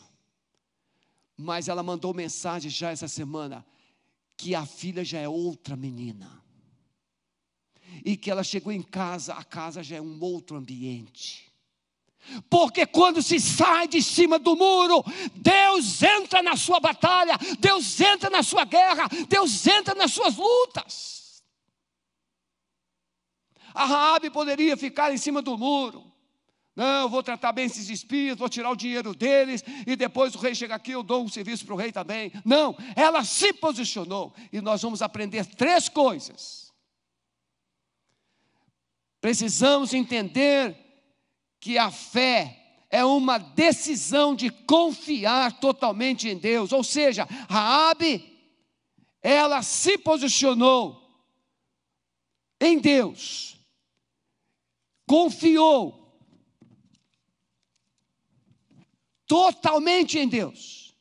Mas 1.37 1.69
ela 1.69 1.81
mandou 1.81 2.13
mensagem 2.13 2.69
já 2.69 2.91
essa 2.91 3.07
semana 3.07 3.65
que 4.35 4.53
a 4.53 4.65
filha 4.65 5.05
já 5.05 5.19
é 5.19 5.29
outra 5.29 5.77
menina. 5.77 6.43
E 8.03 8.17
que 8.17 8.29
ela 8.29 8.43
chegou 8.43 8.73
em 8.73 8.81
casa, 8.81 9.33
a 9.33 9.43
casa 9.43 9.81
já 9.81 9.95
é 9.95 10.01
um 10.01 10.21
outro 10.21 10.57
ambiente. 10.57 11.46
Porque 12.49 12.85
quando 12.85 13.21
se 13.21 13.39
sai 13.39 13.87
de 13.87 14.01
cima 14.01 14.37
do 14.39 14.55
muro, 14.55 15.03
Deus 15.35 16.01
entra 16.03 16.41
na 16.41 16.55
sua 16.55 16.79
batalha, 16.79 17.37
Deus 17.59 17.99
entra 17.99 18.29
na 18.29 18.43
sua 18.43 18.65
guerra, 18.65 19.07
Deus 19.27 19.65
entra 19.67 19.95
nas 19.95 20.13
suas 20.13 20.35
lutas. 20.35 21.43
A 23.73 23.85
Raabe 23.85 24.29
poderia 24.29 24.75
ficar 24.75 25.13
em 25.13 25.17
cima 25.17 25.41
do 25.41 25.57
muro, 25.57 26.07
não, 26.77 27.09
vou 27.09 27.23
tratar 27.23 27.53
bem 27.53 27.65
esses 27.65 27.89
espias, 27.89 28.37
vou 28.37 28.47
tirar 28.47 28.69
o 28.69 28.75
dinheiro 28.75 29.15
deles, 29.15 29.63
e 29.87 29.95
depois 29.95 30.35
o 30.35 30.37
rei 30.37 30.53
chega 30.53 30.75
aqui, 30.75 30.91
eu 30.91 31.01
dou 31.01 31.23
um 31.23 31.27
serviço 31.27 31.65
para 31.65 31.73
o 31.73 31.77
rei 31.77 31.91
também. 31.91 32.31
Não, 32.45 32.77
ela 32.95 33.23
se 33.23 33.51
posicionou, 33.51 34.31
e 34.53 34.61
nós 34.61 34.83
vamos 34.83 35.01
aprender 35.01 35.43
três 35.43 35.89
coisas. 35.89 36.71
Precisamos 39.19 39.91
entender 39.91 40.86
que 41.59 41.77
a 41.77 41.91
fé 41.91 42.85
é 42.89 43.03
uma 43.03 43.37
decisão 43.37 44.35
de 44.35 44.49
confiar 44.49 45.59
totalmente 45.59 46.29
em 46.29 46.37
Deus, 46.37 46.71
ou 46.71 46.83
seja, 46.83 47.27
Raabe, 47.49 48.37
ela 49.21 49.61
se 49.61 49.97
posicionou 49.97 51.03
em 52.59 52.79
Deus, 52.79 53.57
confiou 55.05 56.07
totalmente 59.25 60.17
em 60.17 60.27
Deus, 60.27 60.95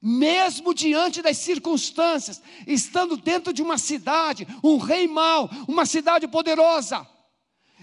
mesmo 0.00 0.74
diante 0.74 1.22
das 1.22 1.38
circunstâncias, 1.38 2.42
estando 2.66 3.16
dentro 3.16 3.52
de 3.52 3.62
uma 3.62 3.78
cidade, 3.78 4.46
um 4.62 4.76
rei 4.76 5.06
mau, 5.06 5.48
uma 5.68 5.86
cidade 5.86 6.26
poderosa, 6.26 7.06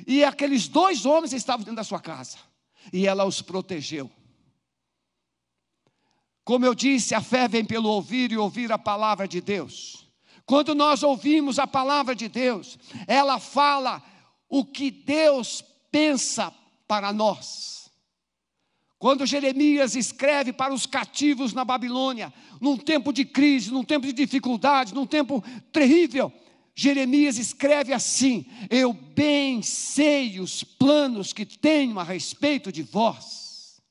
e 0.06 0.24
aqueles 0.24 0.68
dois 0.68 1.06
homens 1.06 1.34
estavam 1.34 1.64
dentro 1.64 1.76
da 1.76 1.84
sua 1.84 2.00
casa, 2.00 2.38
e 2.92 3.08
ela 3.08 3.26
os 3.26 3.42
protegeu. 3.42 4.10
Como 6.44 6.66
eu 6.66 6.74
disse, 6.74 7.14
a 7.14 7.22
fé 7.22 7.48
vem 7.48 7.64
pelo 7.64 7.90
ouvir 7.90 8.32
e 8.32 8.38
ouvir 8.38 8.72
a 8.72 8.78
palavra 8.78 9.28
de 9.28 9.40
Deus. 9.40 10.08
Quando 10.46 10.74
nós 10.74 11.04
ouvimos 11.04 11.60
a 11.60 11.68
palavra 11.68 12.16
de 12.16 12.28
Deus, 12.28 12.80
ela 13.06 13.40
fala 13.40 14.02
o 14.50 14.66
que 14.66 14.90
Deus 14.90 15.64
pensa 15.92 16.52
para 16.88 17.14
nós. 17.14 17.92
Quando 18.98 19.26
Jeremias 19.26 19.96
escreve 19.96 20.52
para 20.52 20.74
os 20.74 20.86
cativos 20.86 21.54
na 21.54 21.64
Babilônia, 21.64 22.34
num 22.60 22.76
tempo 22.76 23.14
de 23.14 23.24
crise, 23.24 23.72
num 23.72 23.84
tempo 23.84 24.06
de 24.08 24.12
dificuldade, 24.12 24.94
num 24.94 25.06
tempo 25.06 25.44
terrível, 25.72 26.34
Jeremias 26.80 27.38
escreve 27.38 27.92
assim: 27.92 28.46
Eu 28.70 28.94
bem 28.94 29.62
sei 29.62 30.39
os 30.39 30.63
planos 30.63 31.34
que 31.34 31.46
tenho 31.46 32.00
a 32.00 32.04
respeito 32.04 32.72
de 32.72 32.84
vós. 32.84 33.82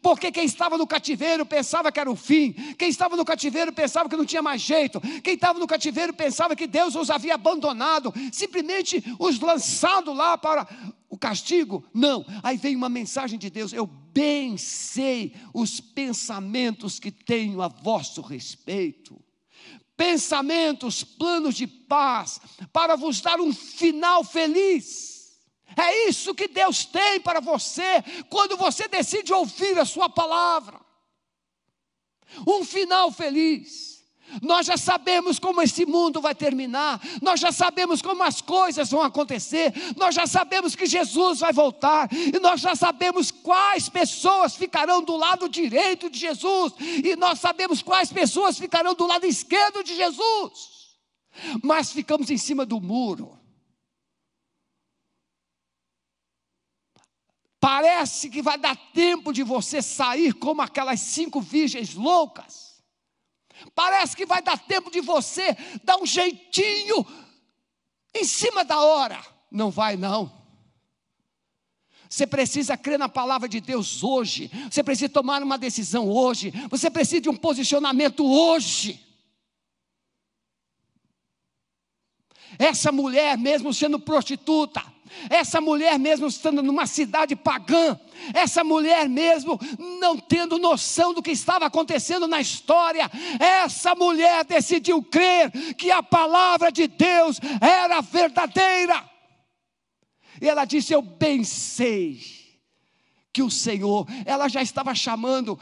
Porque 0.00 0.32
quem 0.32 0.46
estava 0.46 0.78
no 0.78 0.86
cativeiro 0.86 1.44
pensava 1.44 1.92
que 1.92 2.00
era 2.00 2.10
o 2.10 2.16
fim, 2.16 2.52
quem 2.78 2.88
estava 2.88 3.14
no 3.14 3.26
cativeiro 3.26 3.74
pensava 3.74 4.08
que 4.08 4.16
não 4.16 4.24
tinha 4.24 4.40
mais 4.40 4.62
jeito, 4.62 5.02
quem 5.22 5.34
estava 5.34 5.58
no 5.58 5.66
cativeiro 5.66 6.14
pensava 6.14 6.56
que 6.56 6.66
Deus 6.66 6.94
os 6.94 7.10
havia 7.10 7.34
abandonado, 7.34 8.10
simplesmente 8.32 9.04
os 9.18 9.38
lançado 9.38 10.14
lá 10.14 10.38
para 10.38 10.66
o 11.10 11.18
castigo. 11.18 11.84
Não, 11.92 12.24
aí 12.42 12.56
vem 12.56 12.74
uma 12.74 12.88
mensagem 12.88 13.38
de 13.38 13.50
Deus: 13.50 13.70
Eu 13.70 13.86
bem 13.86 14.56
sei 14.56 15.34
os 15.52 15.78
pensamentos 15.78 16.98
que 16.98 17.10
tenho 17.10 17.60
a 17.60 17.68
vosso 17.68 18.22
respeito 18.22 19.20
pensamentos, 20.00 21.04
planos 21.04 21.54
de 21.54 21.66
paz, 21.66 22.40
para 22.72 22.96
vos 22.96 23.20
dar 23.20 23.38
um 23.38 23.52
final 23.52 24.24
feliz. 24.24 25.38
É 25.76 26.08
isso 26.08 26.34
que 26.34 26.48
Deus 26.48 26.86
tem 26.86 27.20
para 27.20 27.38
você 27.38 28.02
quando 28.30 28.56
você 28.56 28.88
decide 28.88 29.30
ouvir 29.30 29.78
a 29.78 29.84
Sua 29.84 30.08
palavra. 30.08 30.80
Um 32.46 32.64
final 32.64 33.12
feliz. 33.12 33.99
Nós 34.42 34.66
já 34.66 34.76
sabemos 34.76 35.38
como 35.38 35.60
esse 35.60 35.84
mundo 35.84 36.20
vai 36.20 36.34
terminar, 36.34 37.00
nós 37.20 37.40
já 37.40 37.50
sabemos 37.50 38.00
como 38.00 38.22
as 38.22 38.40
coisas 38.40 38.90
vão 38.90 39.02
acontecer, 39.02 39.72
nós 39.96 40.14
já 40.14 40.26
sabemos 40.26 40.74
que 40.76 40.86
Jesus 40.86 41.40
vai 41.40 41.52
voltar, 41.52 42.08
e 42.12 42.38
nós 42.38 42.60
já 42.60 42.76
sabemos 42.76 43.30
quais 43.30 43.88
pessoas 43.88 44.54
ficarão 44.54 45.02
do 45.02 45.16
lado 45.16 45.48
direito 45.48 46.08
de 46.08 46.18
Jesus, 46.18 46.74
e 47.04 47.16
nós 47.16 47.40
sabemos 47.40 47.82
quais 47.82 48.12
pessoas 48.12 48.58
ficarão 48.58 48.94
do 48.94 49.06
lado 49.06 49.26
esquerdo 49.26 49.82
de 49.82 49.96
Jesus, 49.96 50.96
mas 51.62 51.90
ficamos 51.90 52.30
em 52.30 52.38
cima 52.38 52.64
do 52.64 52.80
muro. 52.80 53.38
Parece 57.58 58.30
que 58.30 58.40
vai 58.40 58.56
dar 58.56 58.74
tempo 58.94 59.34
de 59.34 59.42
você 59.42 59.82
sair 59.82 60.32
como 60.32 60.62
aquelas 60.62 61.00
cinco 61.00 61.42
virgens 61.42 61.94
loucas 61.94 62.69
Parece 63.74 64.16
que 64.16 64.26
vai 64.26 64.42
dar 64.42 64.58
tempo 64.58 64.90
de 64.90 65.00
você 65.00 65.56
dar 65.84 65.96
um 65.98 66.06
jeitinho 66.06 67.06
em 68.14 68.24
cima 68.24 68.64
da 68.64 68.80
hora. 68.80 69.20
Não 69.50 69.70
vai, 69.70 69.96
não. 69.96 70.40
Você 72.08 72.26
precisa 72.26 72.76
crer 72.76 72.98
na 72.98 73.08
palavra 73.08 73.48
de 73.48 73.60
Deus 73.60 74.02
hoje. 74.02 74.50
Você 74.68 74.82
precisa 74.82 75.08
tomar 75.08 75.42
uma 75.42 75.56
decisão 75.56 76.08
hoje. 76.08 76.52
Você 76.68 76.90
precisa 76.90 77.20
de 77.20 77.28
um 77.28 77.36
posicionamento 77.36 78.26
hoje. 78.26 79.06
Essa 82.58 82.90
mulher, 82.90 83.38
mesmo 83.38 83.72
sendo 83.72 83.98
prostituta, 83.98 84.82
essa 85.28 85.60
mulher, 85.60 85.98
mesmo 85.98 86.26
estando 86.26 86.62
numa 86.62 86.86
cidade 86.86 87.34
pagã, 87.34 87.98
essa 88.34 88.62
mulher, 88.62 89.08
mesmo 89.08 89.58
não 90.00 90.16
tendo 90.18 90.58
noção 90.58 91.12
do 91.14 91.22
que 91.22 91.30
estava 91.30 91.66
acontecendo 91.66 92.26
na 92.28 92.40
história, 92.40 93.10
essa 93.38 93.94
mulher 93.94 94.44
decidiu 94.44 95.02
crer 95.02 95.50
que 95.74 95.90
a 95.90 96.02
palavra 96.02 96.70
de 96.70 96.86
Deus 96.86 97.40
era 97.60 98.00
verdadeira. 98.00 99.08
E 100.40 100.48
ela 100.48 100.64
disse: 100.64 100.92
Eu 100.92 101.02
bem 101.02 101.44
sei 101.44 102.20
que 103.32 103.42
o 103.42 103.50
Senhor, 103.50 104.06
ela 104.24 104.48
já 104.48 104.62
estava 104.62 104.94
chamando 104.94 105.58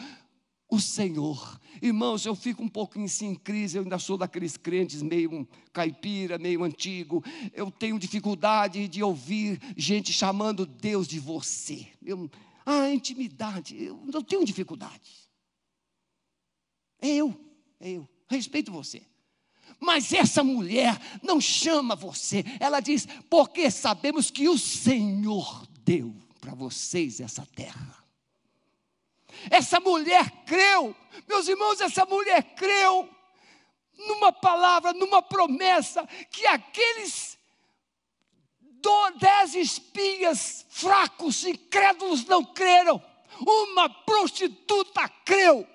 o 0.68 0.78
Senhor. 0.78 1.60
Irmãos, 1.80 2.26
eu 2.26 2.34
fico 2.34 2.62
um 2.62 2.68
pouquinho 2.68 3.06
assim 3.06 3.28
em 3.28 3.34
crise, 3.34 3.78
eu 3.78 3.82
ainda 3.82 3.98
sou 3.98 4.18
daqueles 4.18 4.56
crentes 4.56 5.02
meio 5.02 5.48
caipira, 5.72 6.38
meio 6.38 6.62
antigo. 6.62 7.24
Eu 7.54 7.70
tenho 7.70 7.98
dificuldade 7.98 8.86
de 8.88 9.02
ouvir 9.02 9.60
gente 9.76 10.12
chamando 10.12 10.66
Deus 10.66 11.08
de 11.08 11.18
você. 11.18 11.86
Eu, 12.04 12.30
ah, 12.66 12.90
intimidade, 12.90 13.82
eu 13.82 14.02
não 14.12 14.22
tenho 14.22 14.44
dificuldade. 14.44 15.28
É 17.00 17.08
eu, 17.08 17.34
é 17.80 17.90
eu, 17.92 18.08
respeito 18.28 18.72
você. 18.72 19.02
Mas 19.80 20.12
essa 20.12 20.42
mulher 20.42 21.00
não 21.22 21.40
chama 21.40 21.94
você, 21.94 22.44
ela 22.58 22.80
diz, 22.80 23.06
porque 23.30 23.70
sabemos 23.70 24.30
que 24.30 24.48
o 24.48 24.58
Senhor 24.58 25.66
deu 25.84 26.14
para 26.40 26.54
vocês 26.54 27.20
essa 27.20 27.46
terra. 27.46 28.07
Essa 29.50 29.80
mulher 29.80 30.30
creu, 30.46 30.94
meus 31.26 31.48
irmãos, 31.48 31.80
essa 31.80 32.04
mulher 32.04 32.42
creu 32.54 33.08
numa 33.96 34.32
palavra, 34.32 34.92
numa 34.92 35.20
promessa, 35.20 36.06
que 36.30 36.46
aqueles 36.46 37.38
dez 39.18 39.54
espias 39.54 40.64
fracos, 40.70 41.44
incrédulos 41.44 42.24
não 42.24 42.44
creram, 42.44 43.02
uma 43.40 43.88
prostituta 43.88 45.08
creu. 45.24 45.66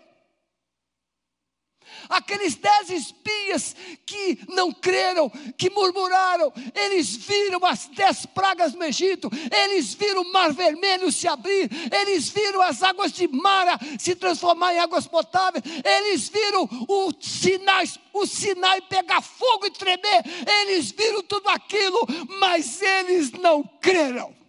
Aqueles 2.09 2.55
dez 2.55 2.89
espias 2.89 3.75
que 4.05 4.39
não 4.49 4.71
creram, 4.71 5.29
que 5.57 5.69
murmuraram, 5.69 6.51
eles 6.75 7.15
viram 7.15 7.65
as 7.65 7.87
dez 7.87 8.25
pragas 8.25 8.73
no 8.73 8.83
Egito, 8.83 9.29
eles 9.51 9.93
viram 9.93 10.21
o 10.21 10.31
mar 10.31 10.53
vermelho 10.53 11.11
se 11.11 11.27
abrir, 11.27 11.69
eles 11.91 12.29
viram 12.29 12.61
as 12.61 12.83
águas 12.83 13.11
de 13.11 13.27
Mara 13.27 13.77
se 13.97 14.15
transformar 14.15 14.73
em 14.73 14.79
águas 14.79 15.07
potáveis, 15.07 15.63
eles 15.83 16.29
viram 16.29 16.67
o 16.87 17.11
sinais, 17.19 17.99
o 18.13 18.25
Sinai 18.25 18.81
pegar 18.81 19.21
fogo 19.21 19.65
e 19.65 19.71
tremer, 19.71 20.23
eles 20.61 20.91
viram 20.91 21.23
tudo 21.23 21.49
aquilo, 21.49 21.99
mas 22.39 22.81
eles 22.81 23.31
não 23.31 23.63
creram. 23.81 24.42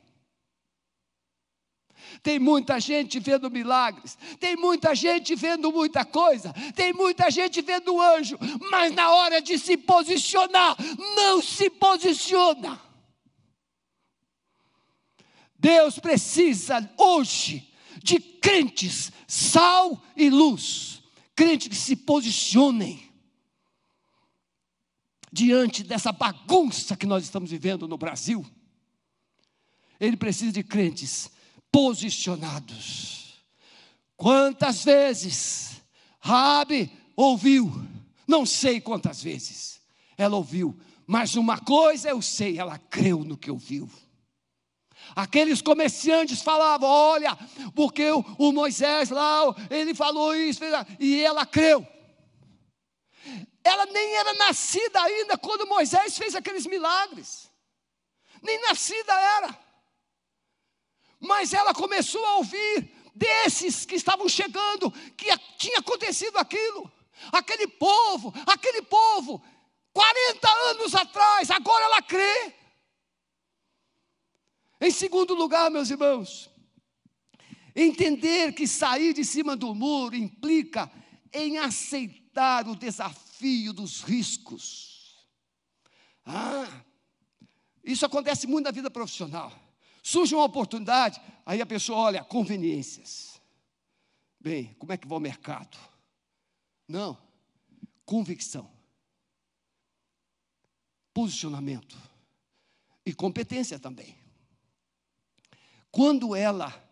Tem 2.25 2.39
muita 2.39 2.81
gente 2.81 3.21
vendo 3.21 3.51
milagres, 3.51 4.17
tem 4.41 4.57
muita 4.57 4.95
gente 4.95 5.35
vendo 5.35 5.71
muita 5.71 6.07
coisa, 6.07 6.55
tem 6.75 6.91
muita 6.91 7.31
gente 7.31 7.61
vendo 7.61 8.01
anjo, 8.01 8.39
mas 8.71 8.95
na 8.95 9.13
hora 9.13 9.43
de 9.43 9.59
se 9.59 9.77
posicionar, 9.77 10.75
não 11.15 11.43
se 11.43 11.69
posiciona. 11.69 12.81
Deus 15.59 15.99
precisa 15.99 16.91
hoje 16.97 17.71
de 18.03 18.19
crentes, 18.19 19.13
sal 19.29 20.03
e 20.17 20.31
luz, 20.31 21.03
crentes 21.37 21.69
que 21.69 21.77
se 21.77 21.95
posicionem 21.95 23.03
diante 25.31 25.85
dessa 25.85 26.11
bagunça 26.11 26.97
que 26.97 27.05
nós 27.05 27.23
estamos 27.23 27.51
vivendo 27.51 27.87
no 27.87 27.99
Brasil. 27.99 28.47
Ele 30.01 30.17
precisa 30.17 30.53
de 30.53 30.63
crentes 30.63 31.34
posicionados. 31.75 33.43
Quantas 34.17 34.85
vezes 34.85 35.83
Rabi 36.21 36.89
ouviu? 37.17 37.69
Não 38.29 38.47
sei 38.47 38.81
quantas 38.81 39.21
vezes 39.21 39.81
ela 40.17 40.37
ouviu, 40.37 40.79
mas 41.05 41.35
uma 41.35 41.59
coisa 41.59 42.11
eu 42.11 42.23
sei, 42.23 42.61
ela 42.61 42.79
creu 42.79 43.25
no 43.25 43.37
que 43.37 43.51
ouviu. 43.51 43.91
Aqueles 45.17 45.61
comerciantes 45.61 46.43
falavam: 46.43 46.89
olha, 46.89 47.37
porque 47.75 48.09
o, 48.09 48.25
o 48.39 48.53
Moisés 48.53 49.11
lá, 49.11 49.43
ele 49.69 49.97
falou 49.97 50.33
isso, 50.33 50.61
e 51.01 51.21
ela 51.21 51.45
creu. 51.45 51.85
Ela 53.65 53.87
nem 53.87 54.15
era 54.15 54.33
nascida 54.35 55.03
ainda 55.03 55.37
quando 55.37 55.67
Moisés 55.67 56.17
fez 56.17 56.37
aqueles 56.37 56.67
milagres, 56.67 57.51
nem 58.41 58.61
nascida 58.63 59.13
era. 59.13 59.64
Mas 61.25 61.55
ela 61.55 61.73
começou 61.73 62.25
a 62.25 62.37
ouvir 62.37 62.91
desses 63.15 63.87
que 63.87 63.95
estavam 63.95 64.29
chegando, 64.29 64.91
que 65.17 65.27
tinha 65.57 65.79
acontecido 65.79 66.37
aquilo. 66.37 66.91
Aquele 67.33 67.67
povo, 67.67 68.33
aquele 68.47 68.83
povo, 68.83 69.43
40 69.93 70.49
anos 70.71 70.95
atrás, 70.95 71.51
agora 71.51 71.85
ela 71.85 72.03
crê. 72.03 72.53
Em 74.81 74.91
segundo 74.91 75.33
lugar, 75.35 75.71
meus 75.71 75.89
irmãos, 75.89 76.51
entender 77.75 78.53
que 78.53 78.67
sair 78.67 79.15
de 79.15 79.25
cima 79.25 79.57
do 79.57 79.75
muro 79.75 80.15
implica 80.15 80.91
em 81.33 81.57
aceitar 81.59 82.69
o 82.69 82.77
desafio 82.77 83.73
dos 83.73 84.03
riscos. 84.03 85.27
Ah, 86.27 86.85
isso 87.83 88.05
acontece 88.05 88.47
muito 88.47 88.65
na 88.65 88.71
vida 88.71 88.91
profissional. 88.91 89.64
Surge 90.07 90.35
uma 90.35 90.45
oportunidade, 90.45 91.19
aí 91.47 91.63
a 91.63 91.67
pessoa 91.67 91.99
olha, 91.99 92.23
conveniências. 92.23 93.41
Bem, 94.39 94.75
como 94.75 94.93
é 94.93 94.99
que 94.99 95.09
vai 95.09 95.17
o 95.17 95.21
mercado? 95.21 95.79
Não, 96.87 97.17
convicção, 98.05 98.71
posicionamento 101.15 101.97
e 103.07 103.15
competência 103.15 103.79
também. 103.79 104.15
Quando 105.91 106.37
ela 106.37 106.87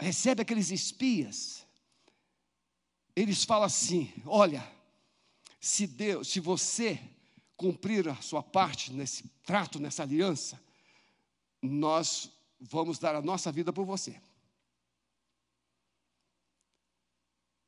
recebe 0.00 0.40
aqueles 0.40 0.70
espias, 0.70 1.66
eles 3.14 3.44
falam 3.44 3.66
assim: 3.66 4.10
olha, 4.24 4.66
se 5.60 5.86
Deus, 5.86 6.28
se 6.28 6.40
você 6.40 6.98
cumprir 7.54 8.08
a 8.08 8.16
sua 8.22 8.42
parte 8.42 8.90
nesse 8.94 9.28
trato, 9.44 9.78
nessa 9.78 10.04
aliança, 10.04 10.69
nós 11.62 12.30
vamos 12.60 12.98
dar 12.98 13.14
a 13.14 13.22
nossa 13.22 13.50
vida 13.50 13.72
por 13.72 13.84
você. 13.84 14.20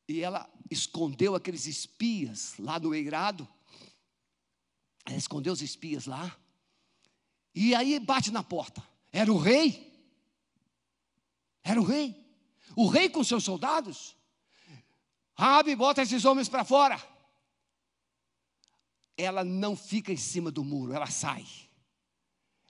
E 0.09 0.21
ela 0.21 0.49
escondeu 0.71 1.35
aqueles 1.35 1.67
espias 1.67 2.57
lá 2.59 2.79
no 2.79 2.95
eirado. 2.95 3.49
Ela 5.07 5.17
escondeu 5.17 5.53
os 5.53 5.63
espias 5.63 6.07
lá. 6.07 6.37
E 7.55 7.75
aí 7.75 7.99
bate 7.99 8.31
na 8.31 8.43
porta. 8.43 8.87
Era 9.11 9.33
o 9.33 9.39
rei. 9.39 9.91
Era 11.63 11.81
o 11.81 11.85
rei. 11.85 12.17
O 12.75 12.89
rei 12.89 13.09
com 13.09 13.23
seus 13.23 13.45
soldados. 13.45 14.17
Rabi, 15.35 15.75
bota 15.75 16.03
esses 16.03 16.25
homens 16.25 16.49
para 16.49 16.65
fora. 16.65 17.01
Ela 19.17 19.45
não 19.45 19.77
fica 19.77 20.13
em 20.13 20.17
cima 20.17 20.51
do 20.51 20.65
muro, 20.65 20.93
ela 20.93 21.07
sai. 21.07 21.47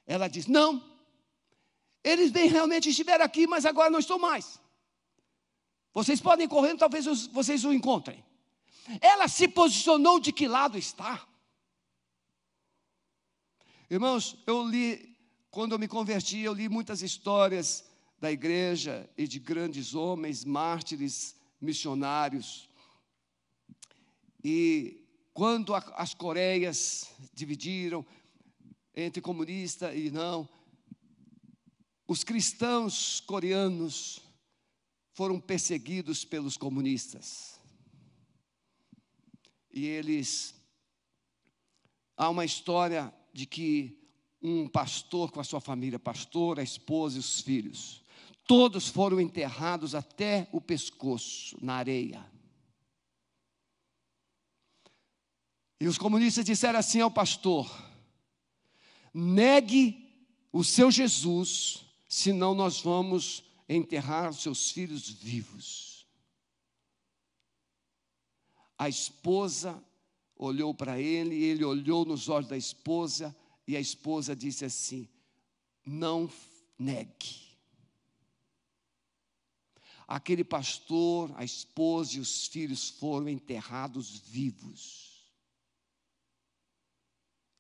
Ela 0.06 0.28
diz: 0.28 0.46
Não, 0.46 0.91
eles 2.02 2.30
bem 2.30 2.48
realmente 2.48 2.88
estiveram 2.88 3.24
aqui, 3.24 3.46
mas 3.46 3.64
agora 3.64 3.90
não 3.90 3.98
estou 3.98 4.18
mais. 4.18 4.60
Vocês 5.92 6.20
podem 6.20 6.46
ir 6.46 6.48
correndo, 6.48 6.78
talvez 6.78 7.04
vocês 7.28 7.64
o 7.64 7.72
encontrem. 7.72 8.24
Ela 9.00 9.28
se 9.28 9.46
posicionou 9.46 10.18
de 10.18 10.32
que 10.32 10.48
lado 10.48 10.76
está. 10.78 11.26
Irmãos, 13.90 14.36
eu 14.46 14.66
li, 14.66 15.16
quando 15.50 15.72
eu 15.72 15.78
me 15.78 15.86
converti, 15.86 16.38
eu 16.38 16.54
li 16.54 16.68
muitas 16.68 17.02
histórias 17.02 17.84
da 18.18 18.32
igreja 18.32 19.08
e 19.18 19.28
de 19.28 19.38
grandes 19.38 19.94
homens, 19.94 20.44
mártires, 20.44 21.36
missionários. 21.60 22.68
E 24.42 25.04
quando 25.34 25.74
as 25.74 26.14
Coreias 26.14 27.10
dividiram 27.34 28.04
entre 28.94 29.20
comunista 29.20 29.94
e 29.94 30.10
não, 30.10 30.48
os 32.06 32.24
cristãos 32.24 33.20
coreanos 33.20 34.20
foram 35.12 35.38
perseguidos 35.40 36.24
pelos 36.24 36.56
comunistas. 36.56 37.60
E 39.72 39.86
eles. 39.86 40.54
Há 42.16 42.28
uma 42.28 42.44
história 42.44 43.12
de 43.32 43.46
que 43.46 43.98
um 44.42 44.68
pastor 44.68 45.30
com 45.30 45.40
a 45.40 45.44
sua 45.44 45.60
família, 45.60 45.98
pastor, 45.98 46.58
a 46.58 46.62
esposa 46.62 47.16
e 47.16 47.20
os 47.20 47.40
filhos, 47.40 48.02
todos 48.46 48.88
foram 48.88 49.20
enterrados 49.20 49.94
até 49.94 50.48
o 50.52 50.60
pescoço 50.60 51.56
na 51.60 51.74
areia. 51.74 52.30
E 55.80 55.86
os 55.88 55.98
comunistas 55.98 56.44
disseram 56.44 56.78
assim 56.78 57.00
ao 57.00 57.10
pastor: 57.10 57.68
negue 59.12 60.26
o 60.52 60.62
seu 60.62 60.90
Jesus, 60.90 61.84
senão 62.12 62.55
nós 62.55 62.83
vamos 62.83 63.42
enterrar 63.66 64.35
seus 64.35 64.70
filhos 64.70 65.09
vivos. 65.09 66.07
A 68.77 68.87
esposa 68.87 69.83
olhou 70.37 70.75
para 70.75 71.01
ele, 71.01 71.42
ele 71.42 71.64
olhou 71.64 72.05
nos 72.05 72.29
olhos 72.29 72.51
da 72.51 72.57
esposa, 72.57 73.35
e 73.66 73.79
a 73.79 73.81
esposa 73.81 74.37
disse 74.37 74.62
assim: 74.62 75.09
Não 75.87 76.31
negue. 76.79 77.57
Aquele 80.07 80.44
pastor, 80.44 81.33
a 81.35 81.42
esposa 81.42 82.18
e 82.18 82.20
os 82.20 82.46
filhos 82.46 82.90
foram 82.90 83.27
enterrados 83.27 84.18
vivos. 84.18 85.33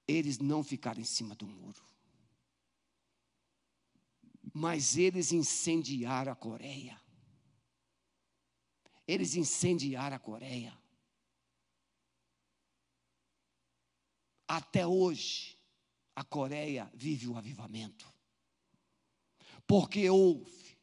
Eles 0.06 0.38
não 0.38 0.62
ficaram 0.62 1.00
em 1.00 1.04
cima 1.04 1.34
do 1.34 1.46
muro 1.46 1.91
mas 4.52 4.98
eles 4.98 5.32
incendiaram 5.32 6.32
a 6.32 6.36
Coreia. 6.36 7.00
Eles 9.06 9.34
incendiaram 9.34 10.16
a 10.16 10.18
Coreia. 10.18 10.76
Até 14.46 14.86
hoje, 14.86 15.58
a 16.14 16.22
Coreia 16.22 16.90
vive 16.94 17.26
o 17.28 17.36
avivamento. 17.36 18.12
Porque 19.66 20.08
houve, 20.10 20.76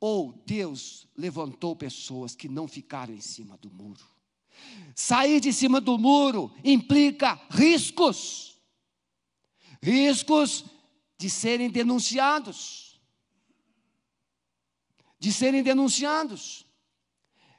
ou 0.00 0.32
Deus 0.46 1.06
levantou 1.14 1.76
pessoas 1.76 2.34
que 2.34 2.48
não 2.48 2.66
ficaram 2.66 3.12
em 3.12 3.20
cima 3.20 3.58
do 3.58 3.70
muro. 3.70 4.08
Sair 4.94 5.40
de 5.40 5.52
cima 5.52 5.80
do 5.80 5.98
muro 5.98 6.52
implica 6.64 7.34
riscos. 7.50 8.58
Riscos 9.82 10.64
de 11.18 11.28
serem 11.28 11.70
denunciados 11.70 12.89
de 15.20 15.32
serem 15.32 15.62
denunciados. 15.62 16.66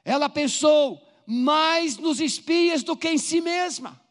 Ela 0.04 0.28
pensou 0.28 1.00
mais 1.26 1.96
nos 1.96 2.20
espias 2.20 2.82
do 2.82 2.96
que 2.96 3.08
em 3.08 3.16
si 3.16 3.40
mesma. 3.40 4.02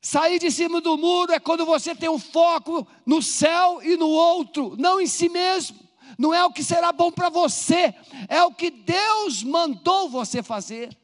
Sair 0.00 0.40
de 0.40 0.50
cima 0.50 0.80
do 0.80 0.96
muro 0.96 1.32
é 1.32 1.38
quando 1.38 1.64
você 1.64 1.94
tem 1.94 2.08
um 2.08 2.18
foco 2.18 2.84
no 3.06 3.22
céu 3.22 3.80
e 3.82 3.96
no 3.96 4.08
outro, 4.08 4.74
não 4.76 4.98
em 4.98 5.06
si 5.06 5.28
mesmo. 5.28 5.78
Não 6.18 6.34
é 6.34 6.44
o 6.44 6.52
que 6.52 6.64
será 6.64 6.90
bom 6.90 7.12
para 7.12 7.28
você, 7.28 7.94
é 8.28 8.42
o 8.42 8.52
que 8.52 8.70
Deus 8.70 9.42
mandou 9.42 10.08
você 10.08 10.42
fazer. 10.42 10.96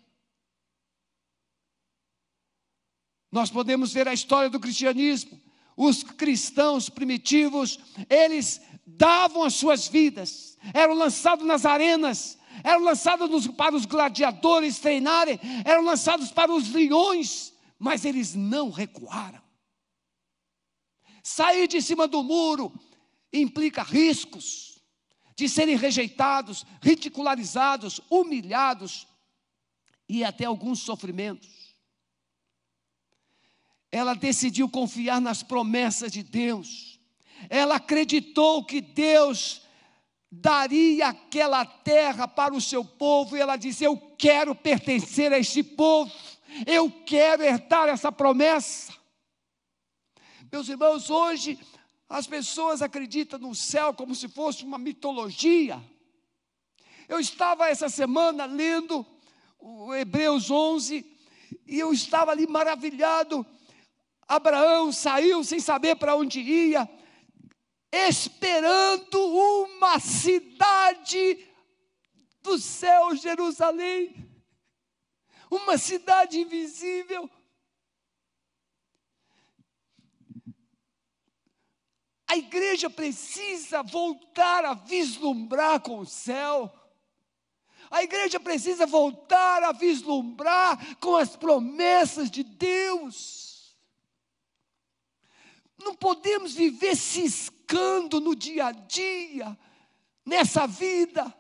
Nós 3.31 3.51
podemos 3.51 3.93
ver 3.93 4.09
a 4.09 4.15
história 4.15 4.51
do 4.51 4.59
cristianismo. 4.59 5.41
Os 5.77 6.03
cristãos 6.03 6.89
primitivos, 6.89 7.79
eles 8.11 8.61
davam 8.96 9.42
as 9.42 9.55
suas 9.55 9.87
vidas, 9.87 10.57
eram 10.72 10.94
lançados 10.94 11.46
nas 11.46 11.66
arenas, 11.66 12.38
eram 12.64 12.83
lançados 12.83 13.46
para 13.48 13.74
os 13.74 13.85
gladiadores 13.85 14.79
treinarem, 14.79 15.38
eram 15.64 15.85
lançados 15.85 16.33
para 16.33 16.53
os 16.53 16.70
leões, 16.70 17.53
mas 17.79 18.05
eles 18.05 18.35
não 18.35 18.70
recuaram. 18.70 19.42
Sair 21.22 21.68
de 21.68 21.83
cima 21.83 22.09
do 22.09 22.22
muro 22.22 22.72
implica 23.33 23.83
riscos 23.83 24.81
de 25.37 25.48
serem 25.48 25.77
rejeitados, 25.77 26.64
ridicularizados, 26.81 28.01
humilhados 28.11 29.07
e 30.09 30.24
até 30.24 30.46
alguns 30.46 30.81
sofrimentos. 30.81 31.77
Ela 33.92 34.14
decidiu 34.14 34.68
confiar 34.68 35.20
nas 35.20 35.42
promessas 35.42 36.11
de 36.11 36.22
Deus 36.22 36.88
ela 37.48 37.77
acreditou 37.77 38.64
que 38.64 38.81
Deus 38.81 39.62
daria 40.31 41.09
aquela 41.09 41.64
terra 41.64 42.29
para 42.29 42.55
o 42.55 42.61
seu 42.61 42.85
povo, 42.85 43.37
e 43.37 43.40
ela 43.40 43.57
disse: 43.57 43.85
Eu 43.85 43.96
quero 44.18 44.55
pertencer 44.55 45.33
a 45.33 45.38
este 45.38 45.62
povo, 45.62 46.12
eu 46.66 46.90
quero 47.05 47.42
herdar 47.42 47.88
essa 47.88 48.12
promessa. 48.12 48.92
Meus 50.51 50.68
irmãos, 50.68 51.11
hoje 51.11 51.59
as 52.09 52.27
pessoas 52.27 52.81
acreditam 52.81 53.38
no 53.38 53.55
céu 53.55 53.92
como 53.92 54.14
se 54.14 54.29
fosse 54.29 54.64
uma 54.64 54.79
mitologia. 54.79 55.83
Eu 57.07 57.20
estava 57.20 57.68
essa 57.68 57.88
semana 57.88 58.46
lendo 58.46 59.05
o 59.59 59.94
Hebreus 59.94 60.51
11 60.51 61.05
e 61.66 61.79
eu 61.79 61.92
estava 61.92 62.31
ali 62.31 62.46
maravilhado. 62.46 63.46
Abraão 64.27 64.92
saiu 64.92 65.42
sem 65.42 65.61
saber 65.61 65.96
para 65.96 66.16
onde 66.16 66.40
ia, 66.40 66.88
esperando 67.90 69.18
uma 69.18 69.98
cidade 69.98 71.46
do 72.42 72.59
céu, 72.59 73.16
Jerusalém, 73.16 74.29
uma 75.51 75.79
cidade 75.79 76.38
invisível. 76.38 77.29
A 82.27 82.37
igreja 82.37 82.90
precisa 82.90 83.83
voltar 83.83 84.64
a 84.66 84.74
vislumbrar 84.74 85.81
com 85.81 86.01
o 86.01 86.07
céu. 86.07 86.70
A 87.90 88.03
igreja 88.03 88.38
precisa 88.38 88.87
voltar 88.87 89.62
a 89.62 89.72
vislumbrar 89.72 90.98
com 90.98 91.16
as 91.16 91.35
promessas 91.37 92.31
de 92.31 92.42
Deus. 92.42 93.74
Não 95.79 95.94
podemos 95.94 96.53
viver 96.55 96.94
ciscando 96.96 97.58
ficando 97.68 98.18
no 98.18 98.35
dia 98.35 98.66
a 98.66 98.72
dia, 98.72 99.57
nessa 100.24 100.66
vida. 100.66 101.35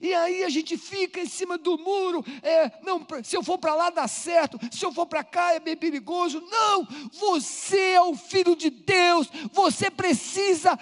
E 0.00 0.12
aí 0.12 0.42
a 0.42 0.48
gente 0.48 0.76
fica 0.76 1.20
em 1.20 1.26
cima 1.26 1.56
do 1.56 1.78
muro, 1.78 2.24
é, 2.42 2.80
não, 2.82 3.04
se 3.22 3.36
eu 3.36 3.42
for 3.42 3.58
para 3.58 3.74
lá 3.74 3.90
dá 3.90 4.06
certo, 4.06 4.58
se 4.70 4.84
eu 4.84 4.92
for 4.92 5.06
para 5.06 5.24
cá 5.24 5.54
é 5.54 5.60
bem 5.60 5.76
perigoso. 5.76 6.40
Não, 6.40 6.86
você 7.12 7.92
é 7.92 8.00
o 8.00 8.14
filho 8.14 8.56
de 8.56 8.70
Deus, 8.70 9.28
você 9.52 9.90
precisa 9.90 10.78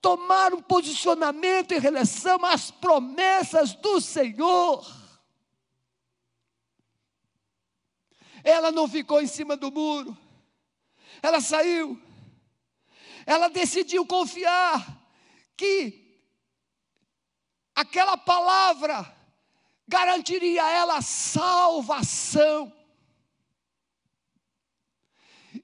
tomar 0.00 0.54
um 0.54 0.62
posicionamento 0.62 1.72
em 1.72 1.80
relação 1.80 2.44
às 2.44 2.70
promessas 2.70 3.74
do 3.74 4.00
Senhor. 4.00 4.98
ela 8.42 8.72
não 8.72 8.88
ficou 8.88 9.20
em 9.20 9.26
cima 9.26 9.54
do 9.54 9.70
muro, 9.70 10.16
ela 11.22 11.42
saiu, 11.42 12.00
ela 13.26 13.48
decidiu 13.48 14.06
confiar 14.06 15.00
que 15.56 16.22
aquela 17.74 18.16
palavra 18.16 19.16
garantiria 19.86 20.64
a 20.64 20.70
ela 20.70 21.02
salvação. 21.02 22.72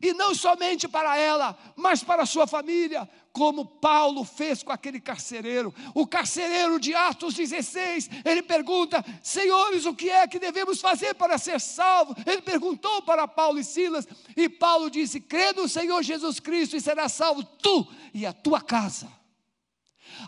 E 0.01 0.13
não 0.13 0.35
somente 0.35 0.89
para 0.89 1.17
ela, 1.19 1.57
mas 1.77 2.03
para 2.03 2.23
a 2.23 2.27
sua 2.27 2.47
família, 2.47 3.09
como 3.33 3.67
Paulo 3.67 4.25
fez 4.25 4.63
com 4.63 4.73
aquele 4.73 4.99
carcereiro. 4.99 5.75
O 5.95 6.07
carcereiro 6.07 6.81
de 6.81 6.95
Atos 6.95 7.35
16, 7.35 8.09
ele 8.25 8.43
pergunta: 8.43 9.05
Senhores, 9.23 9.85
o 9.85 9.95
que 9.95 10.11
é 10.11 10.27
que 10.27 10.39
devemos 10.39 10.81
fazer 10.81 11.15
para 11.15 11.37
ser 11.39 11.61
salvos? 11.61 12.17
Ele 12.27 12.43
perguntou 12.43 13.03
para 13.03 13.29
Paulo 13.29 13.59
e 13.59 13.65
Silas, 13.65 14.09
e 14.37 14.49
Paulo 14.49 14.91
disse: 14.91 15.21
Crê 15.21 15.53
no 15.53 15.69
Senhor 15.69 16.03
Jesus 16.03 16.41
Cristo 16.41 16.77
e 16.77 16.81
será 16.81 17.09
salvo 17.09 17.45
tu 17.45 17.87
e 18.15 18.25
a 18.25 18.33
tua 18.33 18.61
casa. 18.61 19.07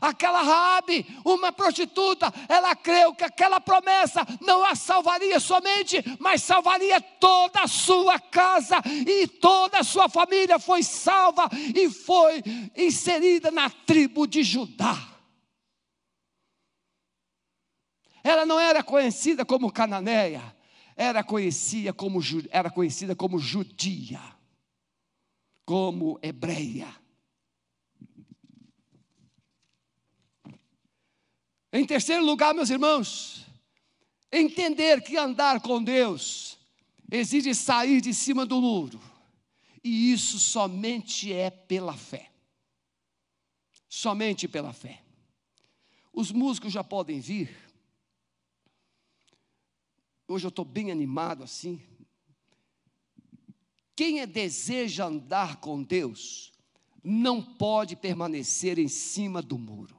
Aquela 0.00 0.42
Raabe, 0.42 1.06
uma 1.24 1.52
prostituta, 1.52 2.32
ela 2.48 2.74
creu 2.74 3.14
que 3.14 3.24
aquela 3.24 3.60
promessa 3.60 4.26
não 4.40 4.64
a 4.64 4.74
salvaria 4.74 5.40
somente, 5.40 6.02
mas 6.18 6.42
salvaria 6.42 7.00
toda 7.00 7.62
a 7.62 7.68
sua 7.68 8.18
casa 8.18 8.76
e 9.06 9.26
toda 9.26 9.78
a 9.78 9.84
sua 9.84 10.08
família 10.08 10.58
foi 10.58 10.82
salva 10.82 11.48
e 11.74 11.90
foi 11.90 12.42
inserida 12.76 13.50
na 13.50 13.70
tribo 13.70 14.26
de 14.26 14.42
Judá. 14.42 14.96
Ela 18.22 18.44
não 18.44 18.58
era 18.58 18.82
conhecida 18.82 19.44
como 19.44 19.72
cananeia, 19.72 20.54
era 20.96 21.22
conhecida 21.22 21.92
como, 21.92 22.20
era 22.50 22.70
conhecida 22.70 23.14
como 23.14 23.38
judia, 23.38 24.20
como 25.64 26.18
hebreia. 26.20 26.97
Em 31.78 31.86
terceiro 31.86 32.24
lugar, 32.24 32.52
meus 32.52 32.70
irmãos, 32.70 33.46
entender 34.32 35.00
que 35.00 35.16
andar 35.16 35.60
com 35.60 35.80
Deus 35.80 36.58
exige 37.08 37.54
sair 37.54 38.00
de 38.00 38.12
cima 38.12 38.44
do 38.44 38.60
muro, 38.60 39.00
e 39.84 40.12
isso 40.12 40.40
somente 40.40 41.32
é 41.32 41.50
pela 41.50 41.96
fé. 41.96 42.32
Somente 43.88 44.48
pela 44.48 44.72
fé. 44.72 45.00
Os 46.12 46.32
músicos 46.32 46.72
já 46.72 46.82
podem 46.82 47.20
vir. 47.20 47.56
Hoje 50.26 50.46
eu 50.46 50.50
estou 50.50 50.64
bem 50.64 50.90
animado 50.90 51.44
assim. 51.44 51.80
Quem 53.94 54.18
é, 54.18 54.26
deseja 54.26 55.04
andar 55.04 55.60
com 55.60 55.80
Deus 55.80 56.52
não 57.04 57.40
pode 57.40 57.94
permanecer 57.94 58.80
em 58.80 58.88
cima 58.88 59.40
do 59.40 59.56
muro. 59.56 59.97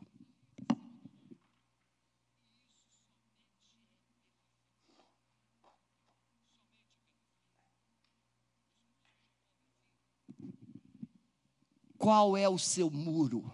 Qual 11.99 12.37
é 12.37 12.47
o 12.47 12.57
seu 12.57 12.89
muro? 12.89 13.51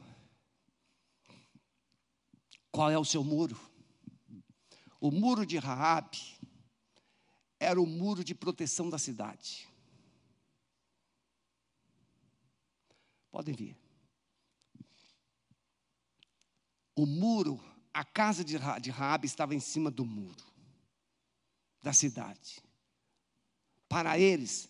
Qual 2.71 2.91
é 2.91 2.97
o 2.97 3.03
seu 3.03 3.23
muro? 3.23 3.59
O 5.01 5.09
muro 5.09 5.47
de 5.47 5.57
Raabe 5.57 6.37
era 7.59 7.81
o 7.81 7.87
muro 7.87 8.23
de 8.23 8.35
proteção 8.35 8.87
da 8.87 8.99
cidade. 8.99 9.67
Podem 13.31 13.55
vir. 13.55 13.75
O 16.95 17.07
muro, 17.07 17.59
a 17.91 18.05
casa 18.05 18.43
de 18.43 18.91
Raabe 18.91 19.25
estava 19.25 19.55
em 19.55 19.59
cima 19.59 19.89
do 19.89 20.05
muro 20.05 20.45
da 21.81 21.93
cidade. 21.93 22.61
Para 23.89 24.19
eles, 24.19 24.69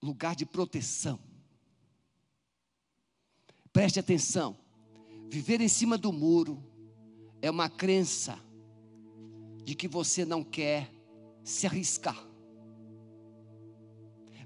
lugar 0.00 0.34
de 0.34 0.46
proteção. 0.46 1.31
Preste 3.72 3.98
atenção. 3.98 4.56
Viver 5.30 5.60
em 5.60 5.68
cima 5.68 5.96
do 5.96 6.12
muro 6.12 6.62
é 7.40 7.50
uma 7.50 7.68
crença 7.70 8.38
de 9.64 9.74
que 9.74 9.88
você 9.88 10.24
não 10.24 10.44
quer 10.44 10.92
se 11.42 11.66
arriscar. 11.66 12.28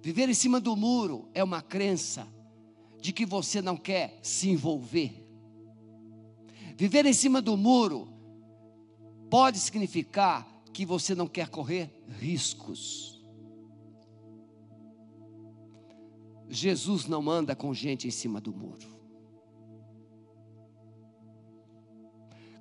Viver 0.01 0.29
em 0.29 0.35
cima 0.35 0.61
do 0.61 0.77
muro 0.77 1.29
é 1.35 1.43
uma 1.43 1.61
crença 1.61 2.29
de 3.01 3.13
que 3.13 3.27
você 3.27 3.61
não 3.61 3.77
quer 3.77 4.19
se 4.23 4.49
envolver. 4.49 5.27
Viver 6.77 7.05
em 7.07 7.13
cima 7.13 7.43
do 7.43 7.57
muro 7.57 8.09
pode 9.29 9.59
significar 9.59 10.47
que 10.73 10.87
você 10.87 11.15
não 11.15 11.27
quer 11.27 11.49
correr 11.49 11.91
riscos. 12.21 13.21
Jesus 16.49 17.07
não 17.07 17.29
anda 17.29 17.57
com 17.57 17.75
gente 17.75 18.07
em 18.07 18.11
cima 18.11 18.41
do 18.41 18.55
muro. 18.55 18.97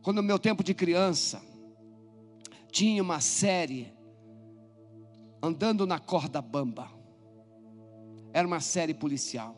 Quando 0.06 0.18
no 0.18 0.24
meu 0.24 0.38
tempo 0.38 0.64
de 0.64 0.72
criança, 0.76 1.42
tinha 2.72 3.02
uma 3.02 3.20
série 3.20 3.92
andando 5.42 5.88
na 5.88 5.98
corda 5.98 6.44
bamba. 6.44 6.92
Era 8.32 8.48
uma 8.48 8.60
série 8.60 8.94
policial. 8.94 9.58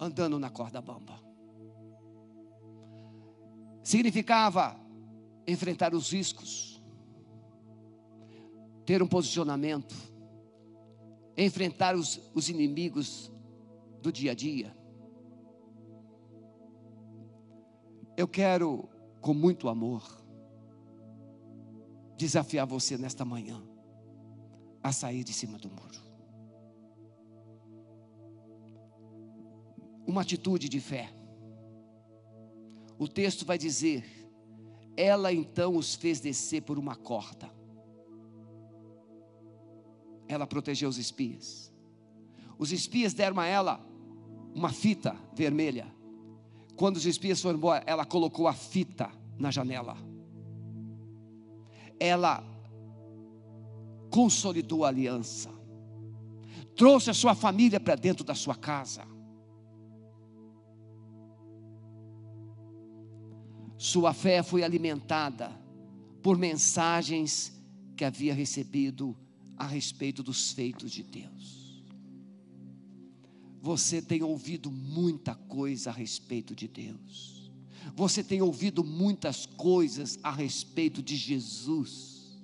Andando 0.00 0.36
na 0.36 0.50
corda 0.50 0.80
bamba. 0.80 1.22
Significava 3.84 4.76
enfrentar 5.46 5.94
os 5.94 6.12
riscos, 6.12 6.82
ter 8.84 9.00
um 9.00 9.06
posicionamento, 9.06 9.94
enfrentar 11.36 11.94
os, 11.94 12.20
os 12.34 12.48
inimigos 12.48 13.30
do 14.02 14.10
dia 14.10 14.32
a 14.32 14.34
dia. 14.34 14.79
Eu 18.20 18.28
quero, 18.28 18.86
com 19.22 19.32
muito 19.32 19.66
amor, 19.66 20.02
desafiar 22.18 22.66
você 22.66 22.98
nesta 22.98 23.24
manhã 23.24 23.66
a 24.82 24.92
sair 24.92 25.24
de 25.24 25.32
cima 25.32 25.56
do 25.56 25.70
muro. 25.70 25.98
Uma 30.06 30.20
atitude 30.20 30.68
de 30.68 30.78
fé. 30.80 31.10
O 32.98 33.08
texto 33.08 33.46
vai 33.46 33.56
dizer: 33.56 34.04
ela 34.94 35.32
então 35.32 35.74
os 35.74 35.94
fez 35.94 36.20
descer 36.20 36.60
por 36.60 36.78
uma 36.78 36.94
corda. 36.94 37.50
Ela 40.28 40.46
protegeu 40.46 40.90
os 40.90 40.98
espias. 40.98 41.72
Os 42.58 42.70
espias 42.70 43.14
deram 43.14 43.40
a 43.40 43.46
ela 43.46 43.80
uma 44.54 44.70
fita 44.70 45.16
vermelha 45.34 45.99
quando 46.80 46.96
os 46.96 47.04
espias 47.04 47.42
foram 47.42 47.58
embora, 47.58 47.84
ela 47.86 48.06
colocou 48.06 48.48
a 48.48 48.54
fita 48.54 49.10
na 49.38 49.50
janela. 49.50 49.98
Ela 52.00 52.42
consolidou 54.08 54.86
a 54.86 54.88
aliança. 54.88 55.50
Trouxe 56.74 57.10
a 57.10 57.12
sua 57.12 57.34
família 57.34 57.78
para 57.78 57.96
dentro 57.96 58.24
da 58.24 58.34
sua 58.34 58.54
casa. 58.54 59.06
Sua 63.76 64.14
fé 64.14 64.42
foi 64.42 64.64
alimentada 64.64 65.52
por 66.22 66.38
mensagens 66.38 67.52
que 67.94 68.06
havia 68.06 68.32
recebido 68.32 69.14
a 69.54 69.66
respeito 69.66 70.22
dos 70.22 70.52
feitos 70.52 70.90
de 70.90 71.02
Deus. 71.02 71.59
Você 73.60 74.00
tem 74.00 74.22
ouvido 74.22 74.70
muita 74.70 75.34
coisa 75.34 75.90
a 75.90 75.92
respeito 75.92 76.54
de 76.54 76.66
Deus. 76.66 77.50
Você 77.94 78.24
tem 78.24 78.40
ouvido 78.40 78.82
muitas 78.82 79.44
coisas 79.44 80.18
a 80.22 80.30
respeito 80.30 81.02
de 81.02 81.16
Jesus, 81.16 82.38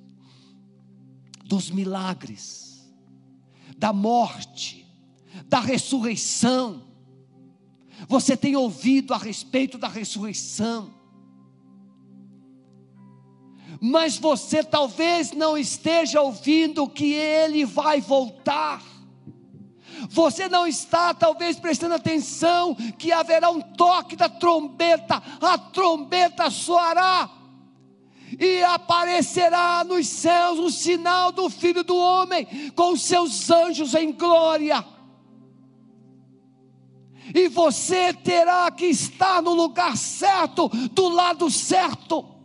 dos 1.45 1.71
milagres, 1.71 2.87
da 3.79 3.93
morte, 3.93 4.87
da 5.49 5.61
ressurreição. 5.61 6.85
Você 8.09 8.37
tem 8.37 8.57
ouvido 8.57 9.15
a 9.15 9.19
respeito 9.19 9.79
da 9.79 9.89
ressurreição. 9.89 10.95
Mas 13.81 14.19
você 14.19 14.63
talvez 14.63 15.33
não 15.33 15.57
esteja 15.57 16.21
ouvindo 16.21 16.89
que 16.89 17.13
ele 17.13 17.65
vai 17.65 18.01
voltar. 18.01 18.96
Você 20.11 20.49
não 20.49 20.67
está 20.67 21.15
talvez 21.15 21.59
prestando 21.59 21.95
atenção 21.95 22.75
que 22.99 23.13
haverá 23.13 23.51
um 23.51 23.61
toque 23.61 24.17
da 24.17 24.29
trombeta, 24.29 25.23
a 25.41 25.59
trombeta 25.59 26.51
soará. 26.51 27.31
e 28.39 28.63
aparecerá 28.65 29.85
nos 29.85 30.07
céus 30.09 30.59
o 30.59 30.71
sinal 30.71 31.31
do 31.31 31.49
Filho 31.49 31.85
do 31.85 31.97
Homem, 31.97 32.45
com 32.75 32.97
seus 32.97 33.51
anjos 33.51 33.95
em 33.95 34.13
glória. 34.13 34.85
E 37.35 37.49
você 37.49 38.13
terá 38.13 38.71
que 38.71 38.87
estar 38.87 39.41
no 39.41 39.55
lugar 39.55 39.97
certo, 39.97 40.69
do 40.69 41.09
lado 41.09 41.51
certo 41.51 42.36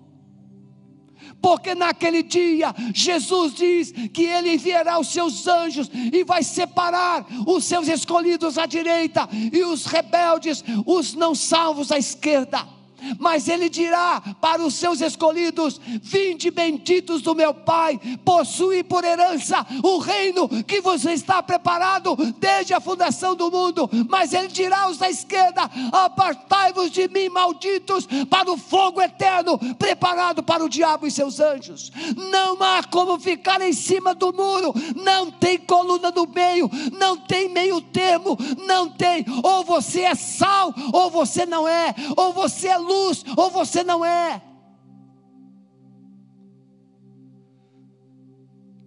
porque 1.41 1.73
naquele 1.73 2.23
dia 2.23 2.73
Jesus 2.93 3.53
diz 3.53 3.91
que 4.13 4.23
ele 4.23 4.53
enviará 4.53 4.99
os 4.99 5.07
seus 5.07 5.47
anjos 5.47 5.89
e 5.93 6.23
vai 6.23 6.43
separar 6.43 7.25
os 7.47 7.63
seus 7.65 7.87
escolhidos 7.87 8.57
à 8.57 8.65
direita 8.65 9.27
e 9.51 9.63
os 9.63 9.85
rebeldes, 9.85 10.63
os 10.85 11.13
não 11.13 11.33
salvos 11.33 11.91
à 11.91 11.97
esquerda 11.97 12.80
mas 13.19 13.47
ele 13.47 13.69
dirá 13.69 14.21
para 14.39 14.61
os 14.61 14.75
seus 14.75 15.01
escolhidos: 15.01 15.79
Vinde 16.01 16.51
benditos 16.51 17.21
do 17.21 17.35
meu 17.35 17.53
Pai, 17.53 17.99
possui 18.23 18.83
por 18.83 19.03
herança 19.03 19.65
o 19.83 19.97
reino 19.97 20.47
que 20.63 20.81
você 20.81 21.13
está 21.13 21.41
preparado 21.41 22.15
desde 22.37 22.73
a 22.73 22.79
fundação 22.79 23.35
do 23.35 23.51
mundo. 23.51 23.89
Mas 24.09 24.33
ele 24.33 24.47
dirá 24.47 24.81
aos 24.81 24.97
da 24.97 25.09
esquerda: 25.09 25.69
Apartai-vos 25.91 26.91
de 26.91 27.07
mim, 27.07 27.29
malditos, 27.29 28.07
para 28.29 28.51
o 28.51 28.57
fogo 28.57 29.01
eterno 29.01 29.59
preparado 29.75 30.43
para 30.43 30.63
o 30.63 30.69
diabo 30.69 31.07
e 31.07 31.11
seus 31.11 31.39
anjos. 31.39 31.91
Não 32.31 32.61
há 32.61 32.83
como 32.83 33.19
ficar 33.19 33.61
em 33.61 33.73
cima 33.73 34.13
do 34.13 34.33
muro, 34.33 34.73
não 34.95 35.31
tem 35.31 35.57
coluna 35.57 36.11
no 36.11 36.27
meio, 36.27 36.69
não 36.97 37.17
tem 37.17 37.49
meio 37.49 37.81
termo, 37.81 38.37
não 38.65 38.89
tem. 38.89 39.25
Ou 39.43 39.63
você 39.63 40.01
é 40.01 40.15
sal, 40.15 40.73
ou 40.93 41.09
você 41.09 41.45
não 41.45 41.67
é, 41.67 41.93
ou 42.15 42.33
você 42.33 42.67
é 42.67 42.77
luz 42.77 42.90
luz 42.91 43.23
ou 43.37 43.49
você 43.49 43.83
não 43.83 44.03
é. 44.03 44.41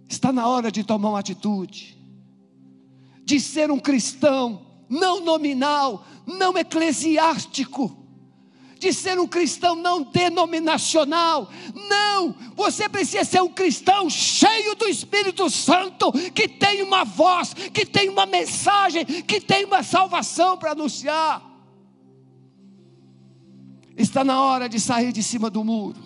Está 0.07 0.31
na 0.31 0.47
hora 0.47 0.71
de 0.71 0.83
tomar 0.83 1.09
uma 1.09 1.19
atitude, 1.19 1.97
de 3.23 3.39
ser 3.39 3.71
um 3.71 3.79
cristão, 3.79 4.65
não 4.87 5.19
nominal, 5.19 6.05
não 6.25 6.57
eclesiástico, 6.57 8.05
de 8.79 8.93
ser 8.93 9.19
um 9.19 9.27
cristão 9.27 9.75
não 9.75 10.03
denominacional. 10.03 11.49
Não, 11.89 12.35
você 12.55 12.87
precisa 12.87 13.23
ser 13.23 13.41
um 13.41 13.49
cristão 13.49 14.09
cheio 14.09 14.75
do 14.75 14.87
Espírito 14.87 15.49
Santo, 15.49 16.11
que 16.31 16.47
tem 16.47 16.83
uma 16.83 17.03
voz, 17.03 17.53
que 17.53 17.85
tem 17.85 18.09
uma 18.09 18.25
mensagem, 18.25 19.05
que 19.05 19.41
tem 19.41 19.65
uma 19.65 19.81
salvação 19.81 20.57
para 20.57 20.71
anunciar. 20.71 21.54
Está 23.97 24.23
na 24.23 24.41
hora 24.41 24.67
de 24.67 24.79
sair 24.79 25.11
de 25.11 25.23
cima 25.23 25.49
do 25.49 25.63
muro. 25.63 25.99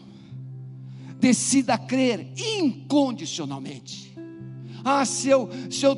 Decida 1.20 1.78
crer 1.78 2.32
incondicionalmente. 2.38 4.16
Ah, 4.86 5.04
se 5.06 5.28
eu, 5.28 5.50
se 5.70 5.86
eu 5.86 5.98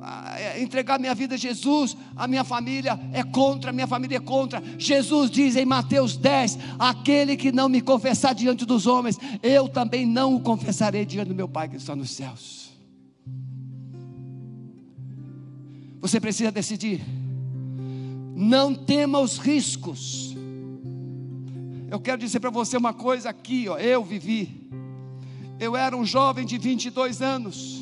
ah, 0.00 0.34
é, 0.38 0.62
entregar 0.62 0.98
minha 0.98 1.14
vida 1.14 1.34
a 1.34 1.38
Jesus, 1.38 1.96
a 2.16 2.26
minha 2.26 2.42
família 2.42 2.98
é 3.12 3.22
contra, 3.22 3.70
a 3.70 3.72
minha 3.72 3.86
família 3.86 4.16
é 4.16 4.20
contra. 4.20 4.62
Jesus 4.78 5.30
diz 5.30 5.56
em 5.56 5.64
Mateus 5.66 6.16
10: 6.16 6.58
aquele 6.78 7.36
que 7.36 7.52
não 7.52 7.68
me 7.68 7.80
confessar 7.80 8.34
diante 8.34 8.64
dos 8.64 8.86
homens, 8.86 9.18
eu 9.42 9.68
também 9.68 10.06
não 10.06 10.34
o 10.34 10.40
confessarei 10.40 11.04
diante 11.04 11.28
do 11.28 11.34
meu 11.34 11.48
Pai 11.48 11.68
que 11.68 11.76
está 11.76 11.94
nos 11.94 12.10
céus. 12.10 12.70
Você 16.00 16.18
precisa 16.18 16.50
decidir. 16.50 17.04
Não 18.34 18.74
tema 18.74 19.18
os 19.18 19.38
riscos 19.38 20.25
eu 21.88 22.00
quero 22.00 22.18
dizer 22.18 22.40
para 22.40 22.50
você 22.50 22.76
uma 22.76 22.92
coisa 22.92 23.30
aqui, 23.30 23.68
ó, 23.68 23.78
eu 23.78 24.02
vivi. 24.04 24.68
Eu 25.58 25.76
era 25.76 25.96
um 25.96 26.04
jovem 26.04 26.44
de 26.44 26.58
22 26.58 27.22
anos, 27.22 27.80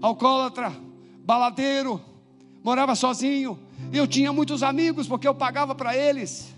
alcoólatra, 0.00 0.72
baladeiro, 1.24 2.00
morava 2.62 2.94
sozinho. 2.94 3.58
Eu 3.92 4.06
tinha 4.06 4.32
muitos 4.32 4.62
amigos 4.62 5.08
porque 5.08 5.26
eu 5.26 5.34
pagava 5.34 5.74
para 5.74 5.96
eles. 5.96 6.54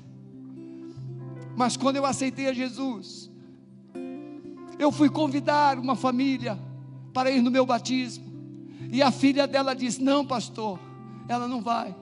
Mas 1.57 1.77
quando 1.77 1.97
eu 1.97 2.05
aceitei 2.05 2.49
a 2.49 2.53
Jesus, 2.53 3.31
eu 4.79 4.93
fui 4.93 5.09
convidar 5.09 5.79
uma 5.79 5.97
família 5.97 6.59
para 7.13 7.31
ir 7.31 7.43
no 7.43 7.51
meu 7.51 7.65
batismo. 7.65 8.25
E 8.91 9.03
a 9.03 9.11
filha 9.11 9.47
dela 9.47 9.75
disse: 9.75 10.03
Não, 10.03 10.25
pastor, 10.25 10.79
ela 11.29 11.49
não 11.49 11.63
vai. 11.63 11.95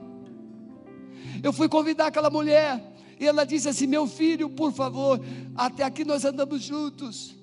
Eu 1.41 1.53
fui 1.53 1.69
convidar 1.69 2.07
aquela 2.07 2.29
mulher 2.29 2.90
e 3.21 3.27
ela 3.27 3.45
disse 3.45 3.69
assim: 3.69 3.85
Meu 3.85 4.07
filho, 4.07 4.49
por 4.49 4.73
favor, 4.73 5.21
até 5.55 5.83
aqui 5.83 6.03
nós 6.03 6.25
andamos 6.25 6.63
juntos, 6.63 7.37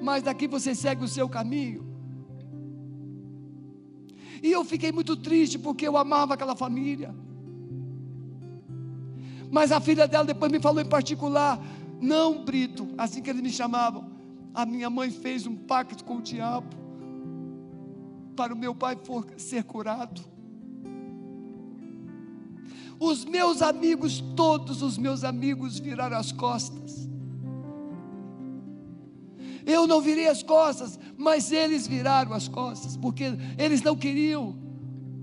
mas 0.00 0.22
daqui 0.22 0.46
você 0.46 0.72
segue 0.72 1.02
o 1.02 1.08
seu 1.08 1.28
caminho. 1.28 1.84
E 4.40 4.52
eu 4.52 4.64
fiquei 4.64 4.92
muito 4.92 5.16
triste 5.16 5.58
porque 5.58 5.88
eu 5.88 5.96
amava 5.96 6.34
aquela 6.34 6.54
família. 6.54 7.12
Mas 9.50 9.72
a 9.72 9.80
filha 9.80 10.06
dela 10.06 10.24
depois 10.24 10.52
me 10.52 10.60
falou 10.60 10.80
em 10.80 10.88
particular: 10.88 11.60
Não, 12.00 12.44
Brito, 12.44 12.88
assim 12.96 13.20
que 13.20 13.28
eles 13.28 13.42
me 13.42 13.50
chamavam. 13.50 14.08
A 14.54 14.64
minha 14.64 14.88
mãe 14.88 15.10
fez 15.10 15.44
um 15.44 15.56
pacto 15.56 16.04
com 16.04 16.18
o 16.18 16.22
diabo 16.22 16.68
para 18.36 18.54
o 18.54 18.56
meu 18.56 18.76
pai 18.76 18.96
ser 19.36 19.64
curado. 19.64 20.35
Os 22.98 23.24
meus 23.24 23.60
amigos, 23.62 24.22
todos 24.34 24.82
os 24.82 24.96
meus 24.96 25.24
amigos 25.24 25.78
viraram 25.78 26.16
as 26.16 26.32
costas. 26.32 27.06
Eu 29.66 29.86
não 29.86 30.00
virei 30.00 30.28
as 30.28 30.42
costas, 30.42 30.98
mas 31.16 31.50
eles 31.50 31.86
viraram 31.86 32.32
as 32.32 32.46
costas, 32.46 32.96
porque 32.96 33.24
eles 33.58 33.82
não 33.82 33.96
queriam 33.96 34.56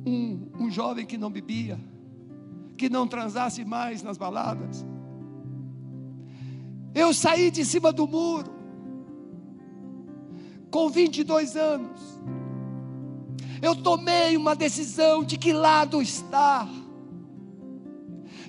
um, 0.06 0.50
um 0.60 0.70
jovem 0.70 1.06
que 1.06 1.18
não 1.18 1.32
bebia, 1.32 1.80
que 2.78 2.90
não 2.90 3.08
transasse 3.08 3.64
mais 3.64 4.04
nas 4.04 4.18
baladas. 4.18 4.86
Eu 6.94 7.14
saí 7.14 7.50
de 7.50 7.64
cima 7.64 7.92
do 7.92 8.06
muro, 8.06 8.54
com 10.70 10.90
22 10.90 11.56
anos. 11.56 12.02
Eu 13.62 13.76
tomei 13.76 14.36
uma 14.36 14.56
decisão 14.56 15.24
de 15.24 15.38
que 15.38 15.54
lado 15.54 16.02
estar. 16.02 16.68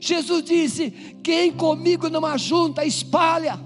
Jesus 0.01 0.43
disse: 0.43 0.91
Quem 1.23 1.53
comigo 1.53 2.09
não 2.09 2.25
ajunta, 2.25 2.85
espalha. 2.85 3.59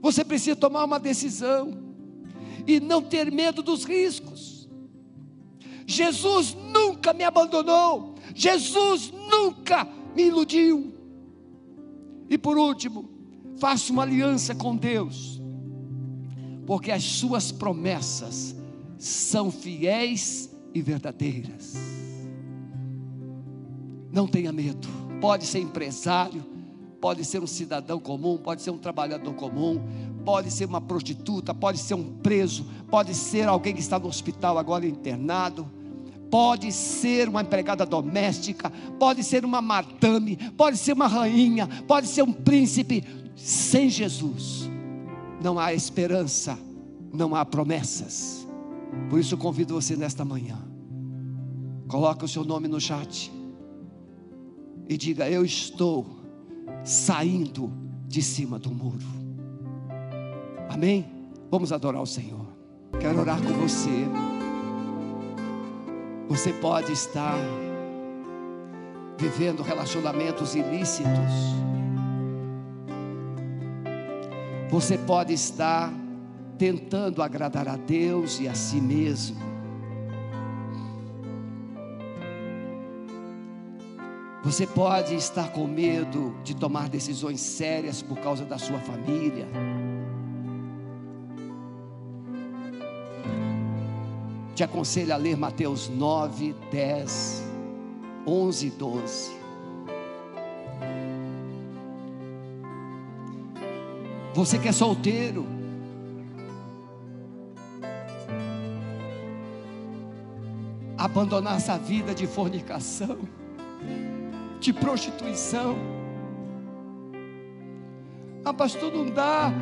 Você 0.00 0.24
precisa 0.24 0.54
tomar 0.54 0.84
uma 0.84 1.00
decisão 1.00 1.86
e 2.66 2.78
não 2.80 3.02
ter 3.02 3.30
medo 3.30 3.62
dos 3.62 3.84
riscos. 3.84 4.68
Jesus 5.86 6.54
nunca 6.54 7.12
me 7.12 7.24
abandonou, 7.24 8.16
Jesus 8.34 9.12
nunca 9.30 9.86
me 10.14 10.24
iludiu. 10.24 10.92
E 12.28 12.36
por 12.36 12.58
último, 12.58 13.08
faça 13.58 13.92
uma 13.92 14.02
aliança 14.02 14.54
com 14.54 14.76
Deus, 14.76 15.40
porque 16.66 16.90
as 16.90 17.04
suas 17.04 17.52
promessas 17.52 18.56
são 18.98 19.50
fiéis 19.50 20.50
e 20.74 20.82
verdadeiras. 20.82 21.74
Não 24.16 24.26
tenha 24.26 24.50
medo. 24.50 24.88
Pode 25.20 25.44
ser 25.44 25.58
empresário, 25.58 26.42
pode 27.02 27.22
ser 27.22 27.42
um 27.42 27.46
cidadão 27.46 28.00
comum, 28.00 28.38
pode 28.38 28.62
ser 28.62 28.70
um 28.70 28.78
trabalhador 28.78 29.34
comum, 29.34 29.78
pode 30.24 30.50
ser 30.50 30.64
uma 30.64 30.80
prostituta, 30.80 31.52
pode 31.52 31.76
ser 31.76 31.92
um 31.92 32.14
preso, 32.14 32.64
pode 32.90 33.14
ser 33.14 33.46
alguém 33.46 33.74
que 33.74 33.80
está 33.80 33.98
no 33.98 34.08
hospital 34.08 34.56
agora 34.56 34.86
internado, 34.86 35.70
pode 36.30 36.72
ser 36.72 37.28
uma 37.28 37.42
empregada 37.42 37.84
doméstica, 37.84 38.72
pode 38.98 39.22
ser 39.22 39.44
uma 39.44 39.60
madame, 39.60 40.38
pode 40.56 40.78
ser 40.78 40.94
uma 40.94 41.08
rainha, 41.08 41.68
pode 41.86 42.06
ser 42.06 42.22
um 42.22 42.32
príncipe. 42.32 43.04
Sem 43.36 43.90
Jesus 43.90 44.66
não 45.42 45.58
há 45.58 45.74
esperança, 45.74 46.58
não 47.12 47.34
há 47.34 47.44
promessas. 47.44 48.48
Por 49.10 49.20
isso 49.20 49.36
convido 49.36 49.74
você 49.74 49.94
nesta 49.94 50.24
manhã. 50.24 50.56
Coloque 51.86 52.24
o 52.24 52.28
seu 52.28 52.44
nome 52.44 52.66
no 52.66 52.80
chat 52.80 53.30
e 54.88 54.96
diga: 54.96 55.28
Eu 55.28 55.44
estou 55.44 56.06
saindo 56.84 57.72
de 58.06 58.22
cima 58.22 58.58
do 58.58 58.70
muro. 58.70 59.06
Amém? 60.68 61.06
Vamos 61.50 61.72
adorar 61.72 62.02
o 62.02 62.06
Senhor. 62.06 62.46
Quero 63.00 63.20
orar 63.20 63.40
com 63.40 63.52
você. 63.54 64.06
Você 66.28 66.52
pode 66.52 66.92
estar 66.92 67.36
vivendo 69.18 69.62
relacionamentos 69.62 70.54
ilícitos. 70.54 71.32
Você 74.70 74.98
pode 74.98 75.32
estar 75.32 75.92
tentando 76.58 77.22
agradar 77.22 77.68
a 77.68 77.76
Deus 77.76 78.40
e 78.40 78.48
a 78.48 78.54
si 78.54 78.80
mesmo. 78.80 79.45
Você 84.46 84.64
pode 84.64 85.12
estar 85.16 85.50
com 85.50 85.66
medo 85.66 86.32
de 86.44 86.54
tomar 86.54 86.88
decisões 86.88 87.40
sérias 87.40 88.00
por 88.00 88.16
causa 88.18 88.44
da 88.44 88.56
sua 88.56 88.78
família. 88.78 89.44
Te 94.54 94.62
aconselho 94.62 95.12
a 95.12 95.16
ler 95.16 95.36
Mateus 95.36 95.88
9, 95.88 96.54
10, 96.70 97.42
11 98.24 98.66
e 98.68 98.70
12. 98.70 99.36
Você 104.32 104.60
que 104.60 104.68
é 104.68 104.72
solteiro, 104.72 105.44
abandonar 110.96 111.56
essa 111.56 111.76
vida 111.76 112.14
de 112.14 112.28
fornicação, 112.28 113.18
de 114.60 114.72
prostituição. 114.72 115.76
Ah, 118.44 118.52
pastor, 118.52 118.92
não 118.92 119.06
dá. 119.06 119.52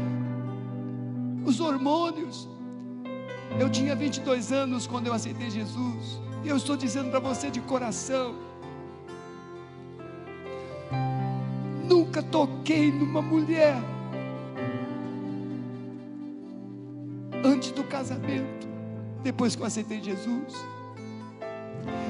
Os 1.44 1.60
hormônios. 1.60 2.48
Eu 3.58 3.70
tinha 3.70 3.94
22 3.94 4.52
anos 4.52 4.86
quando 4.86 5.06
eu 5.06 5.12
aceitei 5.12 5.50
Jesus. 5.50 6.20
E 6.42 6.48
eu 6.48 6.56
estou 6.56 6.76
dizendo 6.76 7.10
para 7.10 7.20
você 7.20 7.50
de 7.50 7.60
coração. 7.60 8.34
Nunca 11.88 12.22
toquei 12.22 12.90
numa 12.90 13.22
mulher 13.22 13.76
antes 17.44 17.70
do 17.72 17.84
casamento, 17.84 18.66
depois 19.22 19.54
que 19.54 19.62
eu 19.62 19.66
aceitei 19.66 20.02
Jesus. 20.02 20.54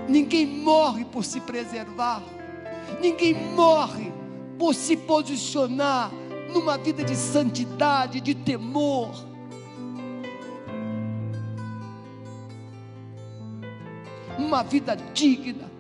Ninguém 0.09 0.47
morre 0.47 1.05
por 1.05 1.25
se 1.25 1.41
preservar. 1.41 2.23
Ninguém 3.01 3.35
morre 3.35 4.13
por 4.59 4.75
se 4.75 4.97
posicionar 4.97 6.11
numa 6.53 6.79
vida 6.79 7.05
de 7.05 7.17
santidade, 7.17 8.21
de 8.21 8.35
temor. 8.35 9.11
Uma 14.39 14.63
vida 14.63 14.97
digna. 15.13 15.73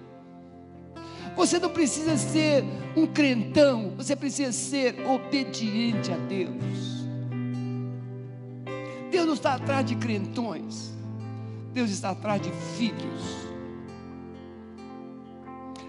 Você 1.37 1.59
não 1.59 1.71
precisa 1.71 2.17
ser 2.17 2.65
um 2.97 3.07
crentão, 3.07 3.93
você 3.97 4.15
precisa 4.15 4.53
ser 4.53 5.05
obediente 5.07 6.13
a 6.13 6.17
Deus. 6.17 7.05
Deus 9.11 9.27
não 9.27 9.35
está 9.35 9.55
atrás 9.55 9.85
de 9.85 9.97
crentões, 9.97 10.93
Deus 11.73 11.91
está 11.91 12.11
atrás 12.11 12.41
de 12.41 12.51
filhos. 12.77 13.54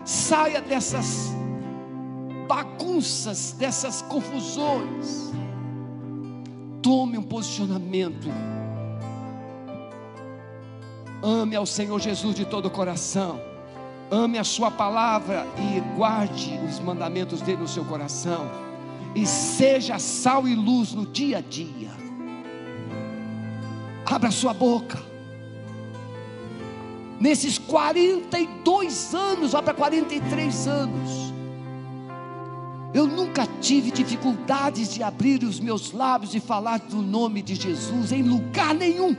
Saia 0.06 0.62
dessas 0.62 1.34
bagunças, 2.48 3.54
dessas 3.54 4.04
confusões. 4.04 5.34
Tome 6.84 7.18
um 7.18 7.24
posicionamento. 7.24 8.28
Ame 11.24 11.56
ao 11.56 11.66
Senhor 11.66 12.00
Jesus 12.00 12.36
de 12.36 12.46
todo 12.46 12.68
o 12.68 12.70
coração. 12.70 13.42
Ame 14.12 14.38
a 14.38 14.44
Sua 14.44 14.70
palavra 14.70 15.44
e 15.58 15.80
guarde 15.98 16.60
os 16.70 16.80
mandamentos 16.80 17.42
dele 17.42 17.62
no 17.62 17.68
seu 17.68 17.84
coração. 17.84 18.48
E 19.16 19.26
seja 19.26 19.98
sal 19.98 20.48
e 20.48 20.54
luz 20.54 20.94
no 20.94 21.08
dia 21.08 21.40
a 21.40 21.42
dia. 21.42 21.90
Abra 24.06 24.30
sua 24.30 24.54
boca 24.54 25.15
nesses 27.20 27.58
42 27.58 29.14
anos, 29.14 29.52
vai 29.52 29.62
para 29.62 29.74
43 29.74 30.68
anos, 30.68 31.34
eu 32.96 33.06
nunca 33.06 33.46
tive 33.60 33.92
dificuldades 33.92 34.94
de 34.94 35.04
abrir 35.04 35.44
os 35.44 35.60
meus 35.60 35.92
lábios 35.92 36.34
e 36.34 36.40
falar 36.40 36.80
do 36.80 37.02
nome 37.02 37.42
de 37.42 37.54
Jesus 37.54 38.14
em 38.14 38.24
lugar 38.24 38.74
nenhum. 38.74 39.14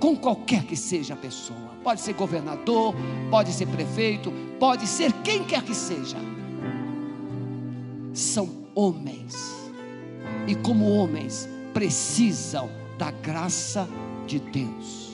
Com 0.00 0.16
qualquer 0.16 0.64
que 0.64 0.74
seja 0.74 1.12
a 1.12 1.16
pessoa, 1.16 1.74
pode 1.82 2.00
ser 2.00 2.14
governador, 2.14 2.94
pode 3.30 3.52
ser 3.52 3.66
prefeito, 3.66 4.32
pode 4.58 4.86
ser 4.86 5.12
quem 5.22 5.44
quer 5.44 5.62
que 5.62 5.74
seja. 5.74 6.16
São 8.14 8.48
homens, 8.74 9.34
e 10.46 10.54
como 10.54 10.88
homens, 10.88 11.46
precisam 11.74 12.70
da 12.96 13.10
graça 13.10 13.86
de 14.26 14.38
Deus. 14.38 15.13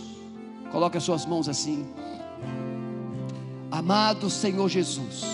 Coloque 0.71 0.97
as 0.97 1.03
suas 1.03 1.27
mãos 1.27 1.49
assim. 1.49 1.87
Amado 3.71 4.29
Senhor 4.29 4.69
Jesus, 4.69 5.25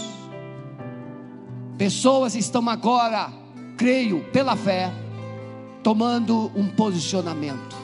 pessoas 1.78 2.34
estão 2.34 2.68
agora, 2.68 3.32
creio, 3.76 4.24
pela 4.32 4.54
fé, 4.56 4.92
tomando 5.82 6.50
um 6.54 6.68
posicionamento 6.68 7.76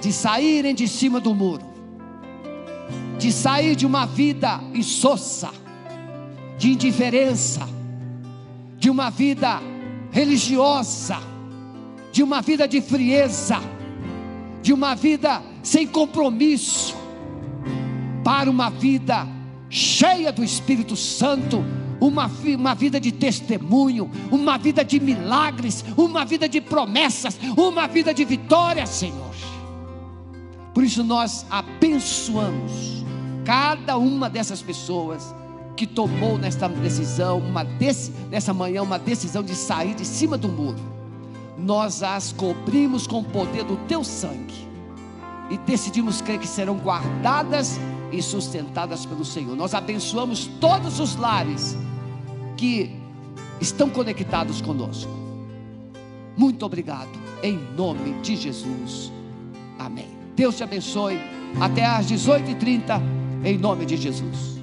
de 0.00 0.12
saírem 0.12 0.74
de 0.74 0.86
cima 0.86 1.20
do 1.20 1.34
muro, 1.34 1.64
de 3.18 3.32
sair 3.32 3.74
de 3.74 3.86
uma 3.86 4.04
vida 4.06 4.60
insossa, 4.74 5.50
de 6.58 6.72
indiferença, 6.72 7.66
de 8.78 8.90
uma 8.90 9.10
vida 9.10 9.60
religiosa, 10.10 11.18
de 12.12 12.22
uma 12.22 12.40
vida 12.40 12.66
de 12.66 12.80
frieza, 12.80 13.58
de 14.62 14.72
uma 14.72 14.94
vida 14.94 15.42
sem 15.66 15.84
compromisso, 15.84 16.94
para 18.22 18.48
uma 18.48 18.70
vida 18.70 19.26
cheia 19.68 20.30
do 20.30 20.44
Espírito 20.44 20.94
Santo, 20.94 21.64
uma, 22.00 22.30
uma 22.56 22.72
vida 22.72 23.00
de 23.00 23.10
testemunho, 23.10 24.08
uma 24.30 24.56
vida 24.58 24.84
de 24.84 25.00
milagres, 25.00 25.84
uma 25.96 26.24
vida 26.24 26.48
de 26.48 26.60
promessas, 26.60 27.36
uma 27.56 27.88
vida 27.88 28.14
de 28.14 28.24
vitória, 28.24 28.86
Senhor. 28.86 29.34
Por 30.72 30.84
isso 30.84 31.02
nós 31.02 31.44
abençoamos 31.50 33.04
cada 33.44 33.98
uma 33.98 34.30
dessas 34.30 34.62
pessoas 34.62 35.34
que 35.76 35.84
tomou 35.84 36.38
nesta 36.38 36.68
decisão, 36.68 37.40
uma 37.40 37.64
desse, 37.64 38.12
nessa 38.30 38.54
manhã, 38.54 38.84
uma 38.84 39.00
decisão 39.00 39.42
de 39.42 39.56
sair 39.56 39.96
de 39.96 40.04
cima 40.04 40.38
do 40.38 40.48
muro. 40.48 40.78
Nós 41.58 42.04
as 42.04 42.30
cobrimos 42.30 43.04
com 43.04 43.18
o 43.18 43.24
poder 43.24 43.64
do 43.64 43.76
teu 43.88 44.04
sangue 44.04 44.65
e 45.50 45.58
decidimos 45.58 46.20
crer 46.20 46.38
que 46.38 46.48
serão 46.48 46.76
guardadas 46.76 47.78
e 48.12 48.22
sustentadas 48.22 49.06
pelo 49.06 49.24
Senhor. 49.24 49.56
Nós 49.56 49.74
abençoamos 49.74 50.46
todos 50.60 51.00
os 51.00 51.16
lares 51.16 51.76
que 52.56 52.90
estão 53.60 53.88
conectados 53.88 54.60
conosco. 54.60 55.10
Muito 56.36 56.64
obrigado, 56.66 57.10
em 57.42 57.58
nome 57.76 58.20
de 58.20 58.36
Jesus. 58.36 59.12
Amém. 59.78 60.08
Deus 60.34 60.56
te 60.56 60.64
abençoe. 60.64 61.18
Até 61.60 61.84
às 61.86 62.06
18h30, 62.06 63.00
em 63.44 63.56
nome 63.56 63.86
de 63.86 63.96
Jesus. 63.96 64.55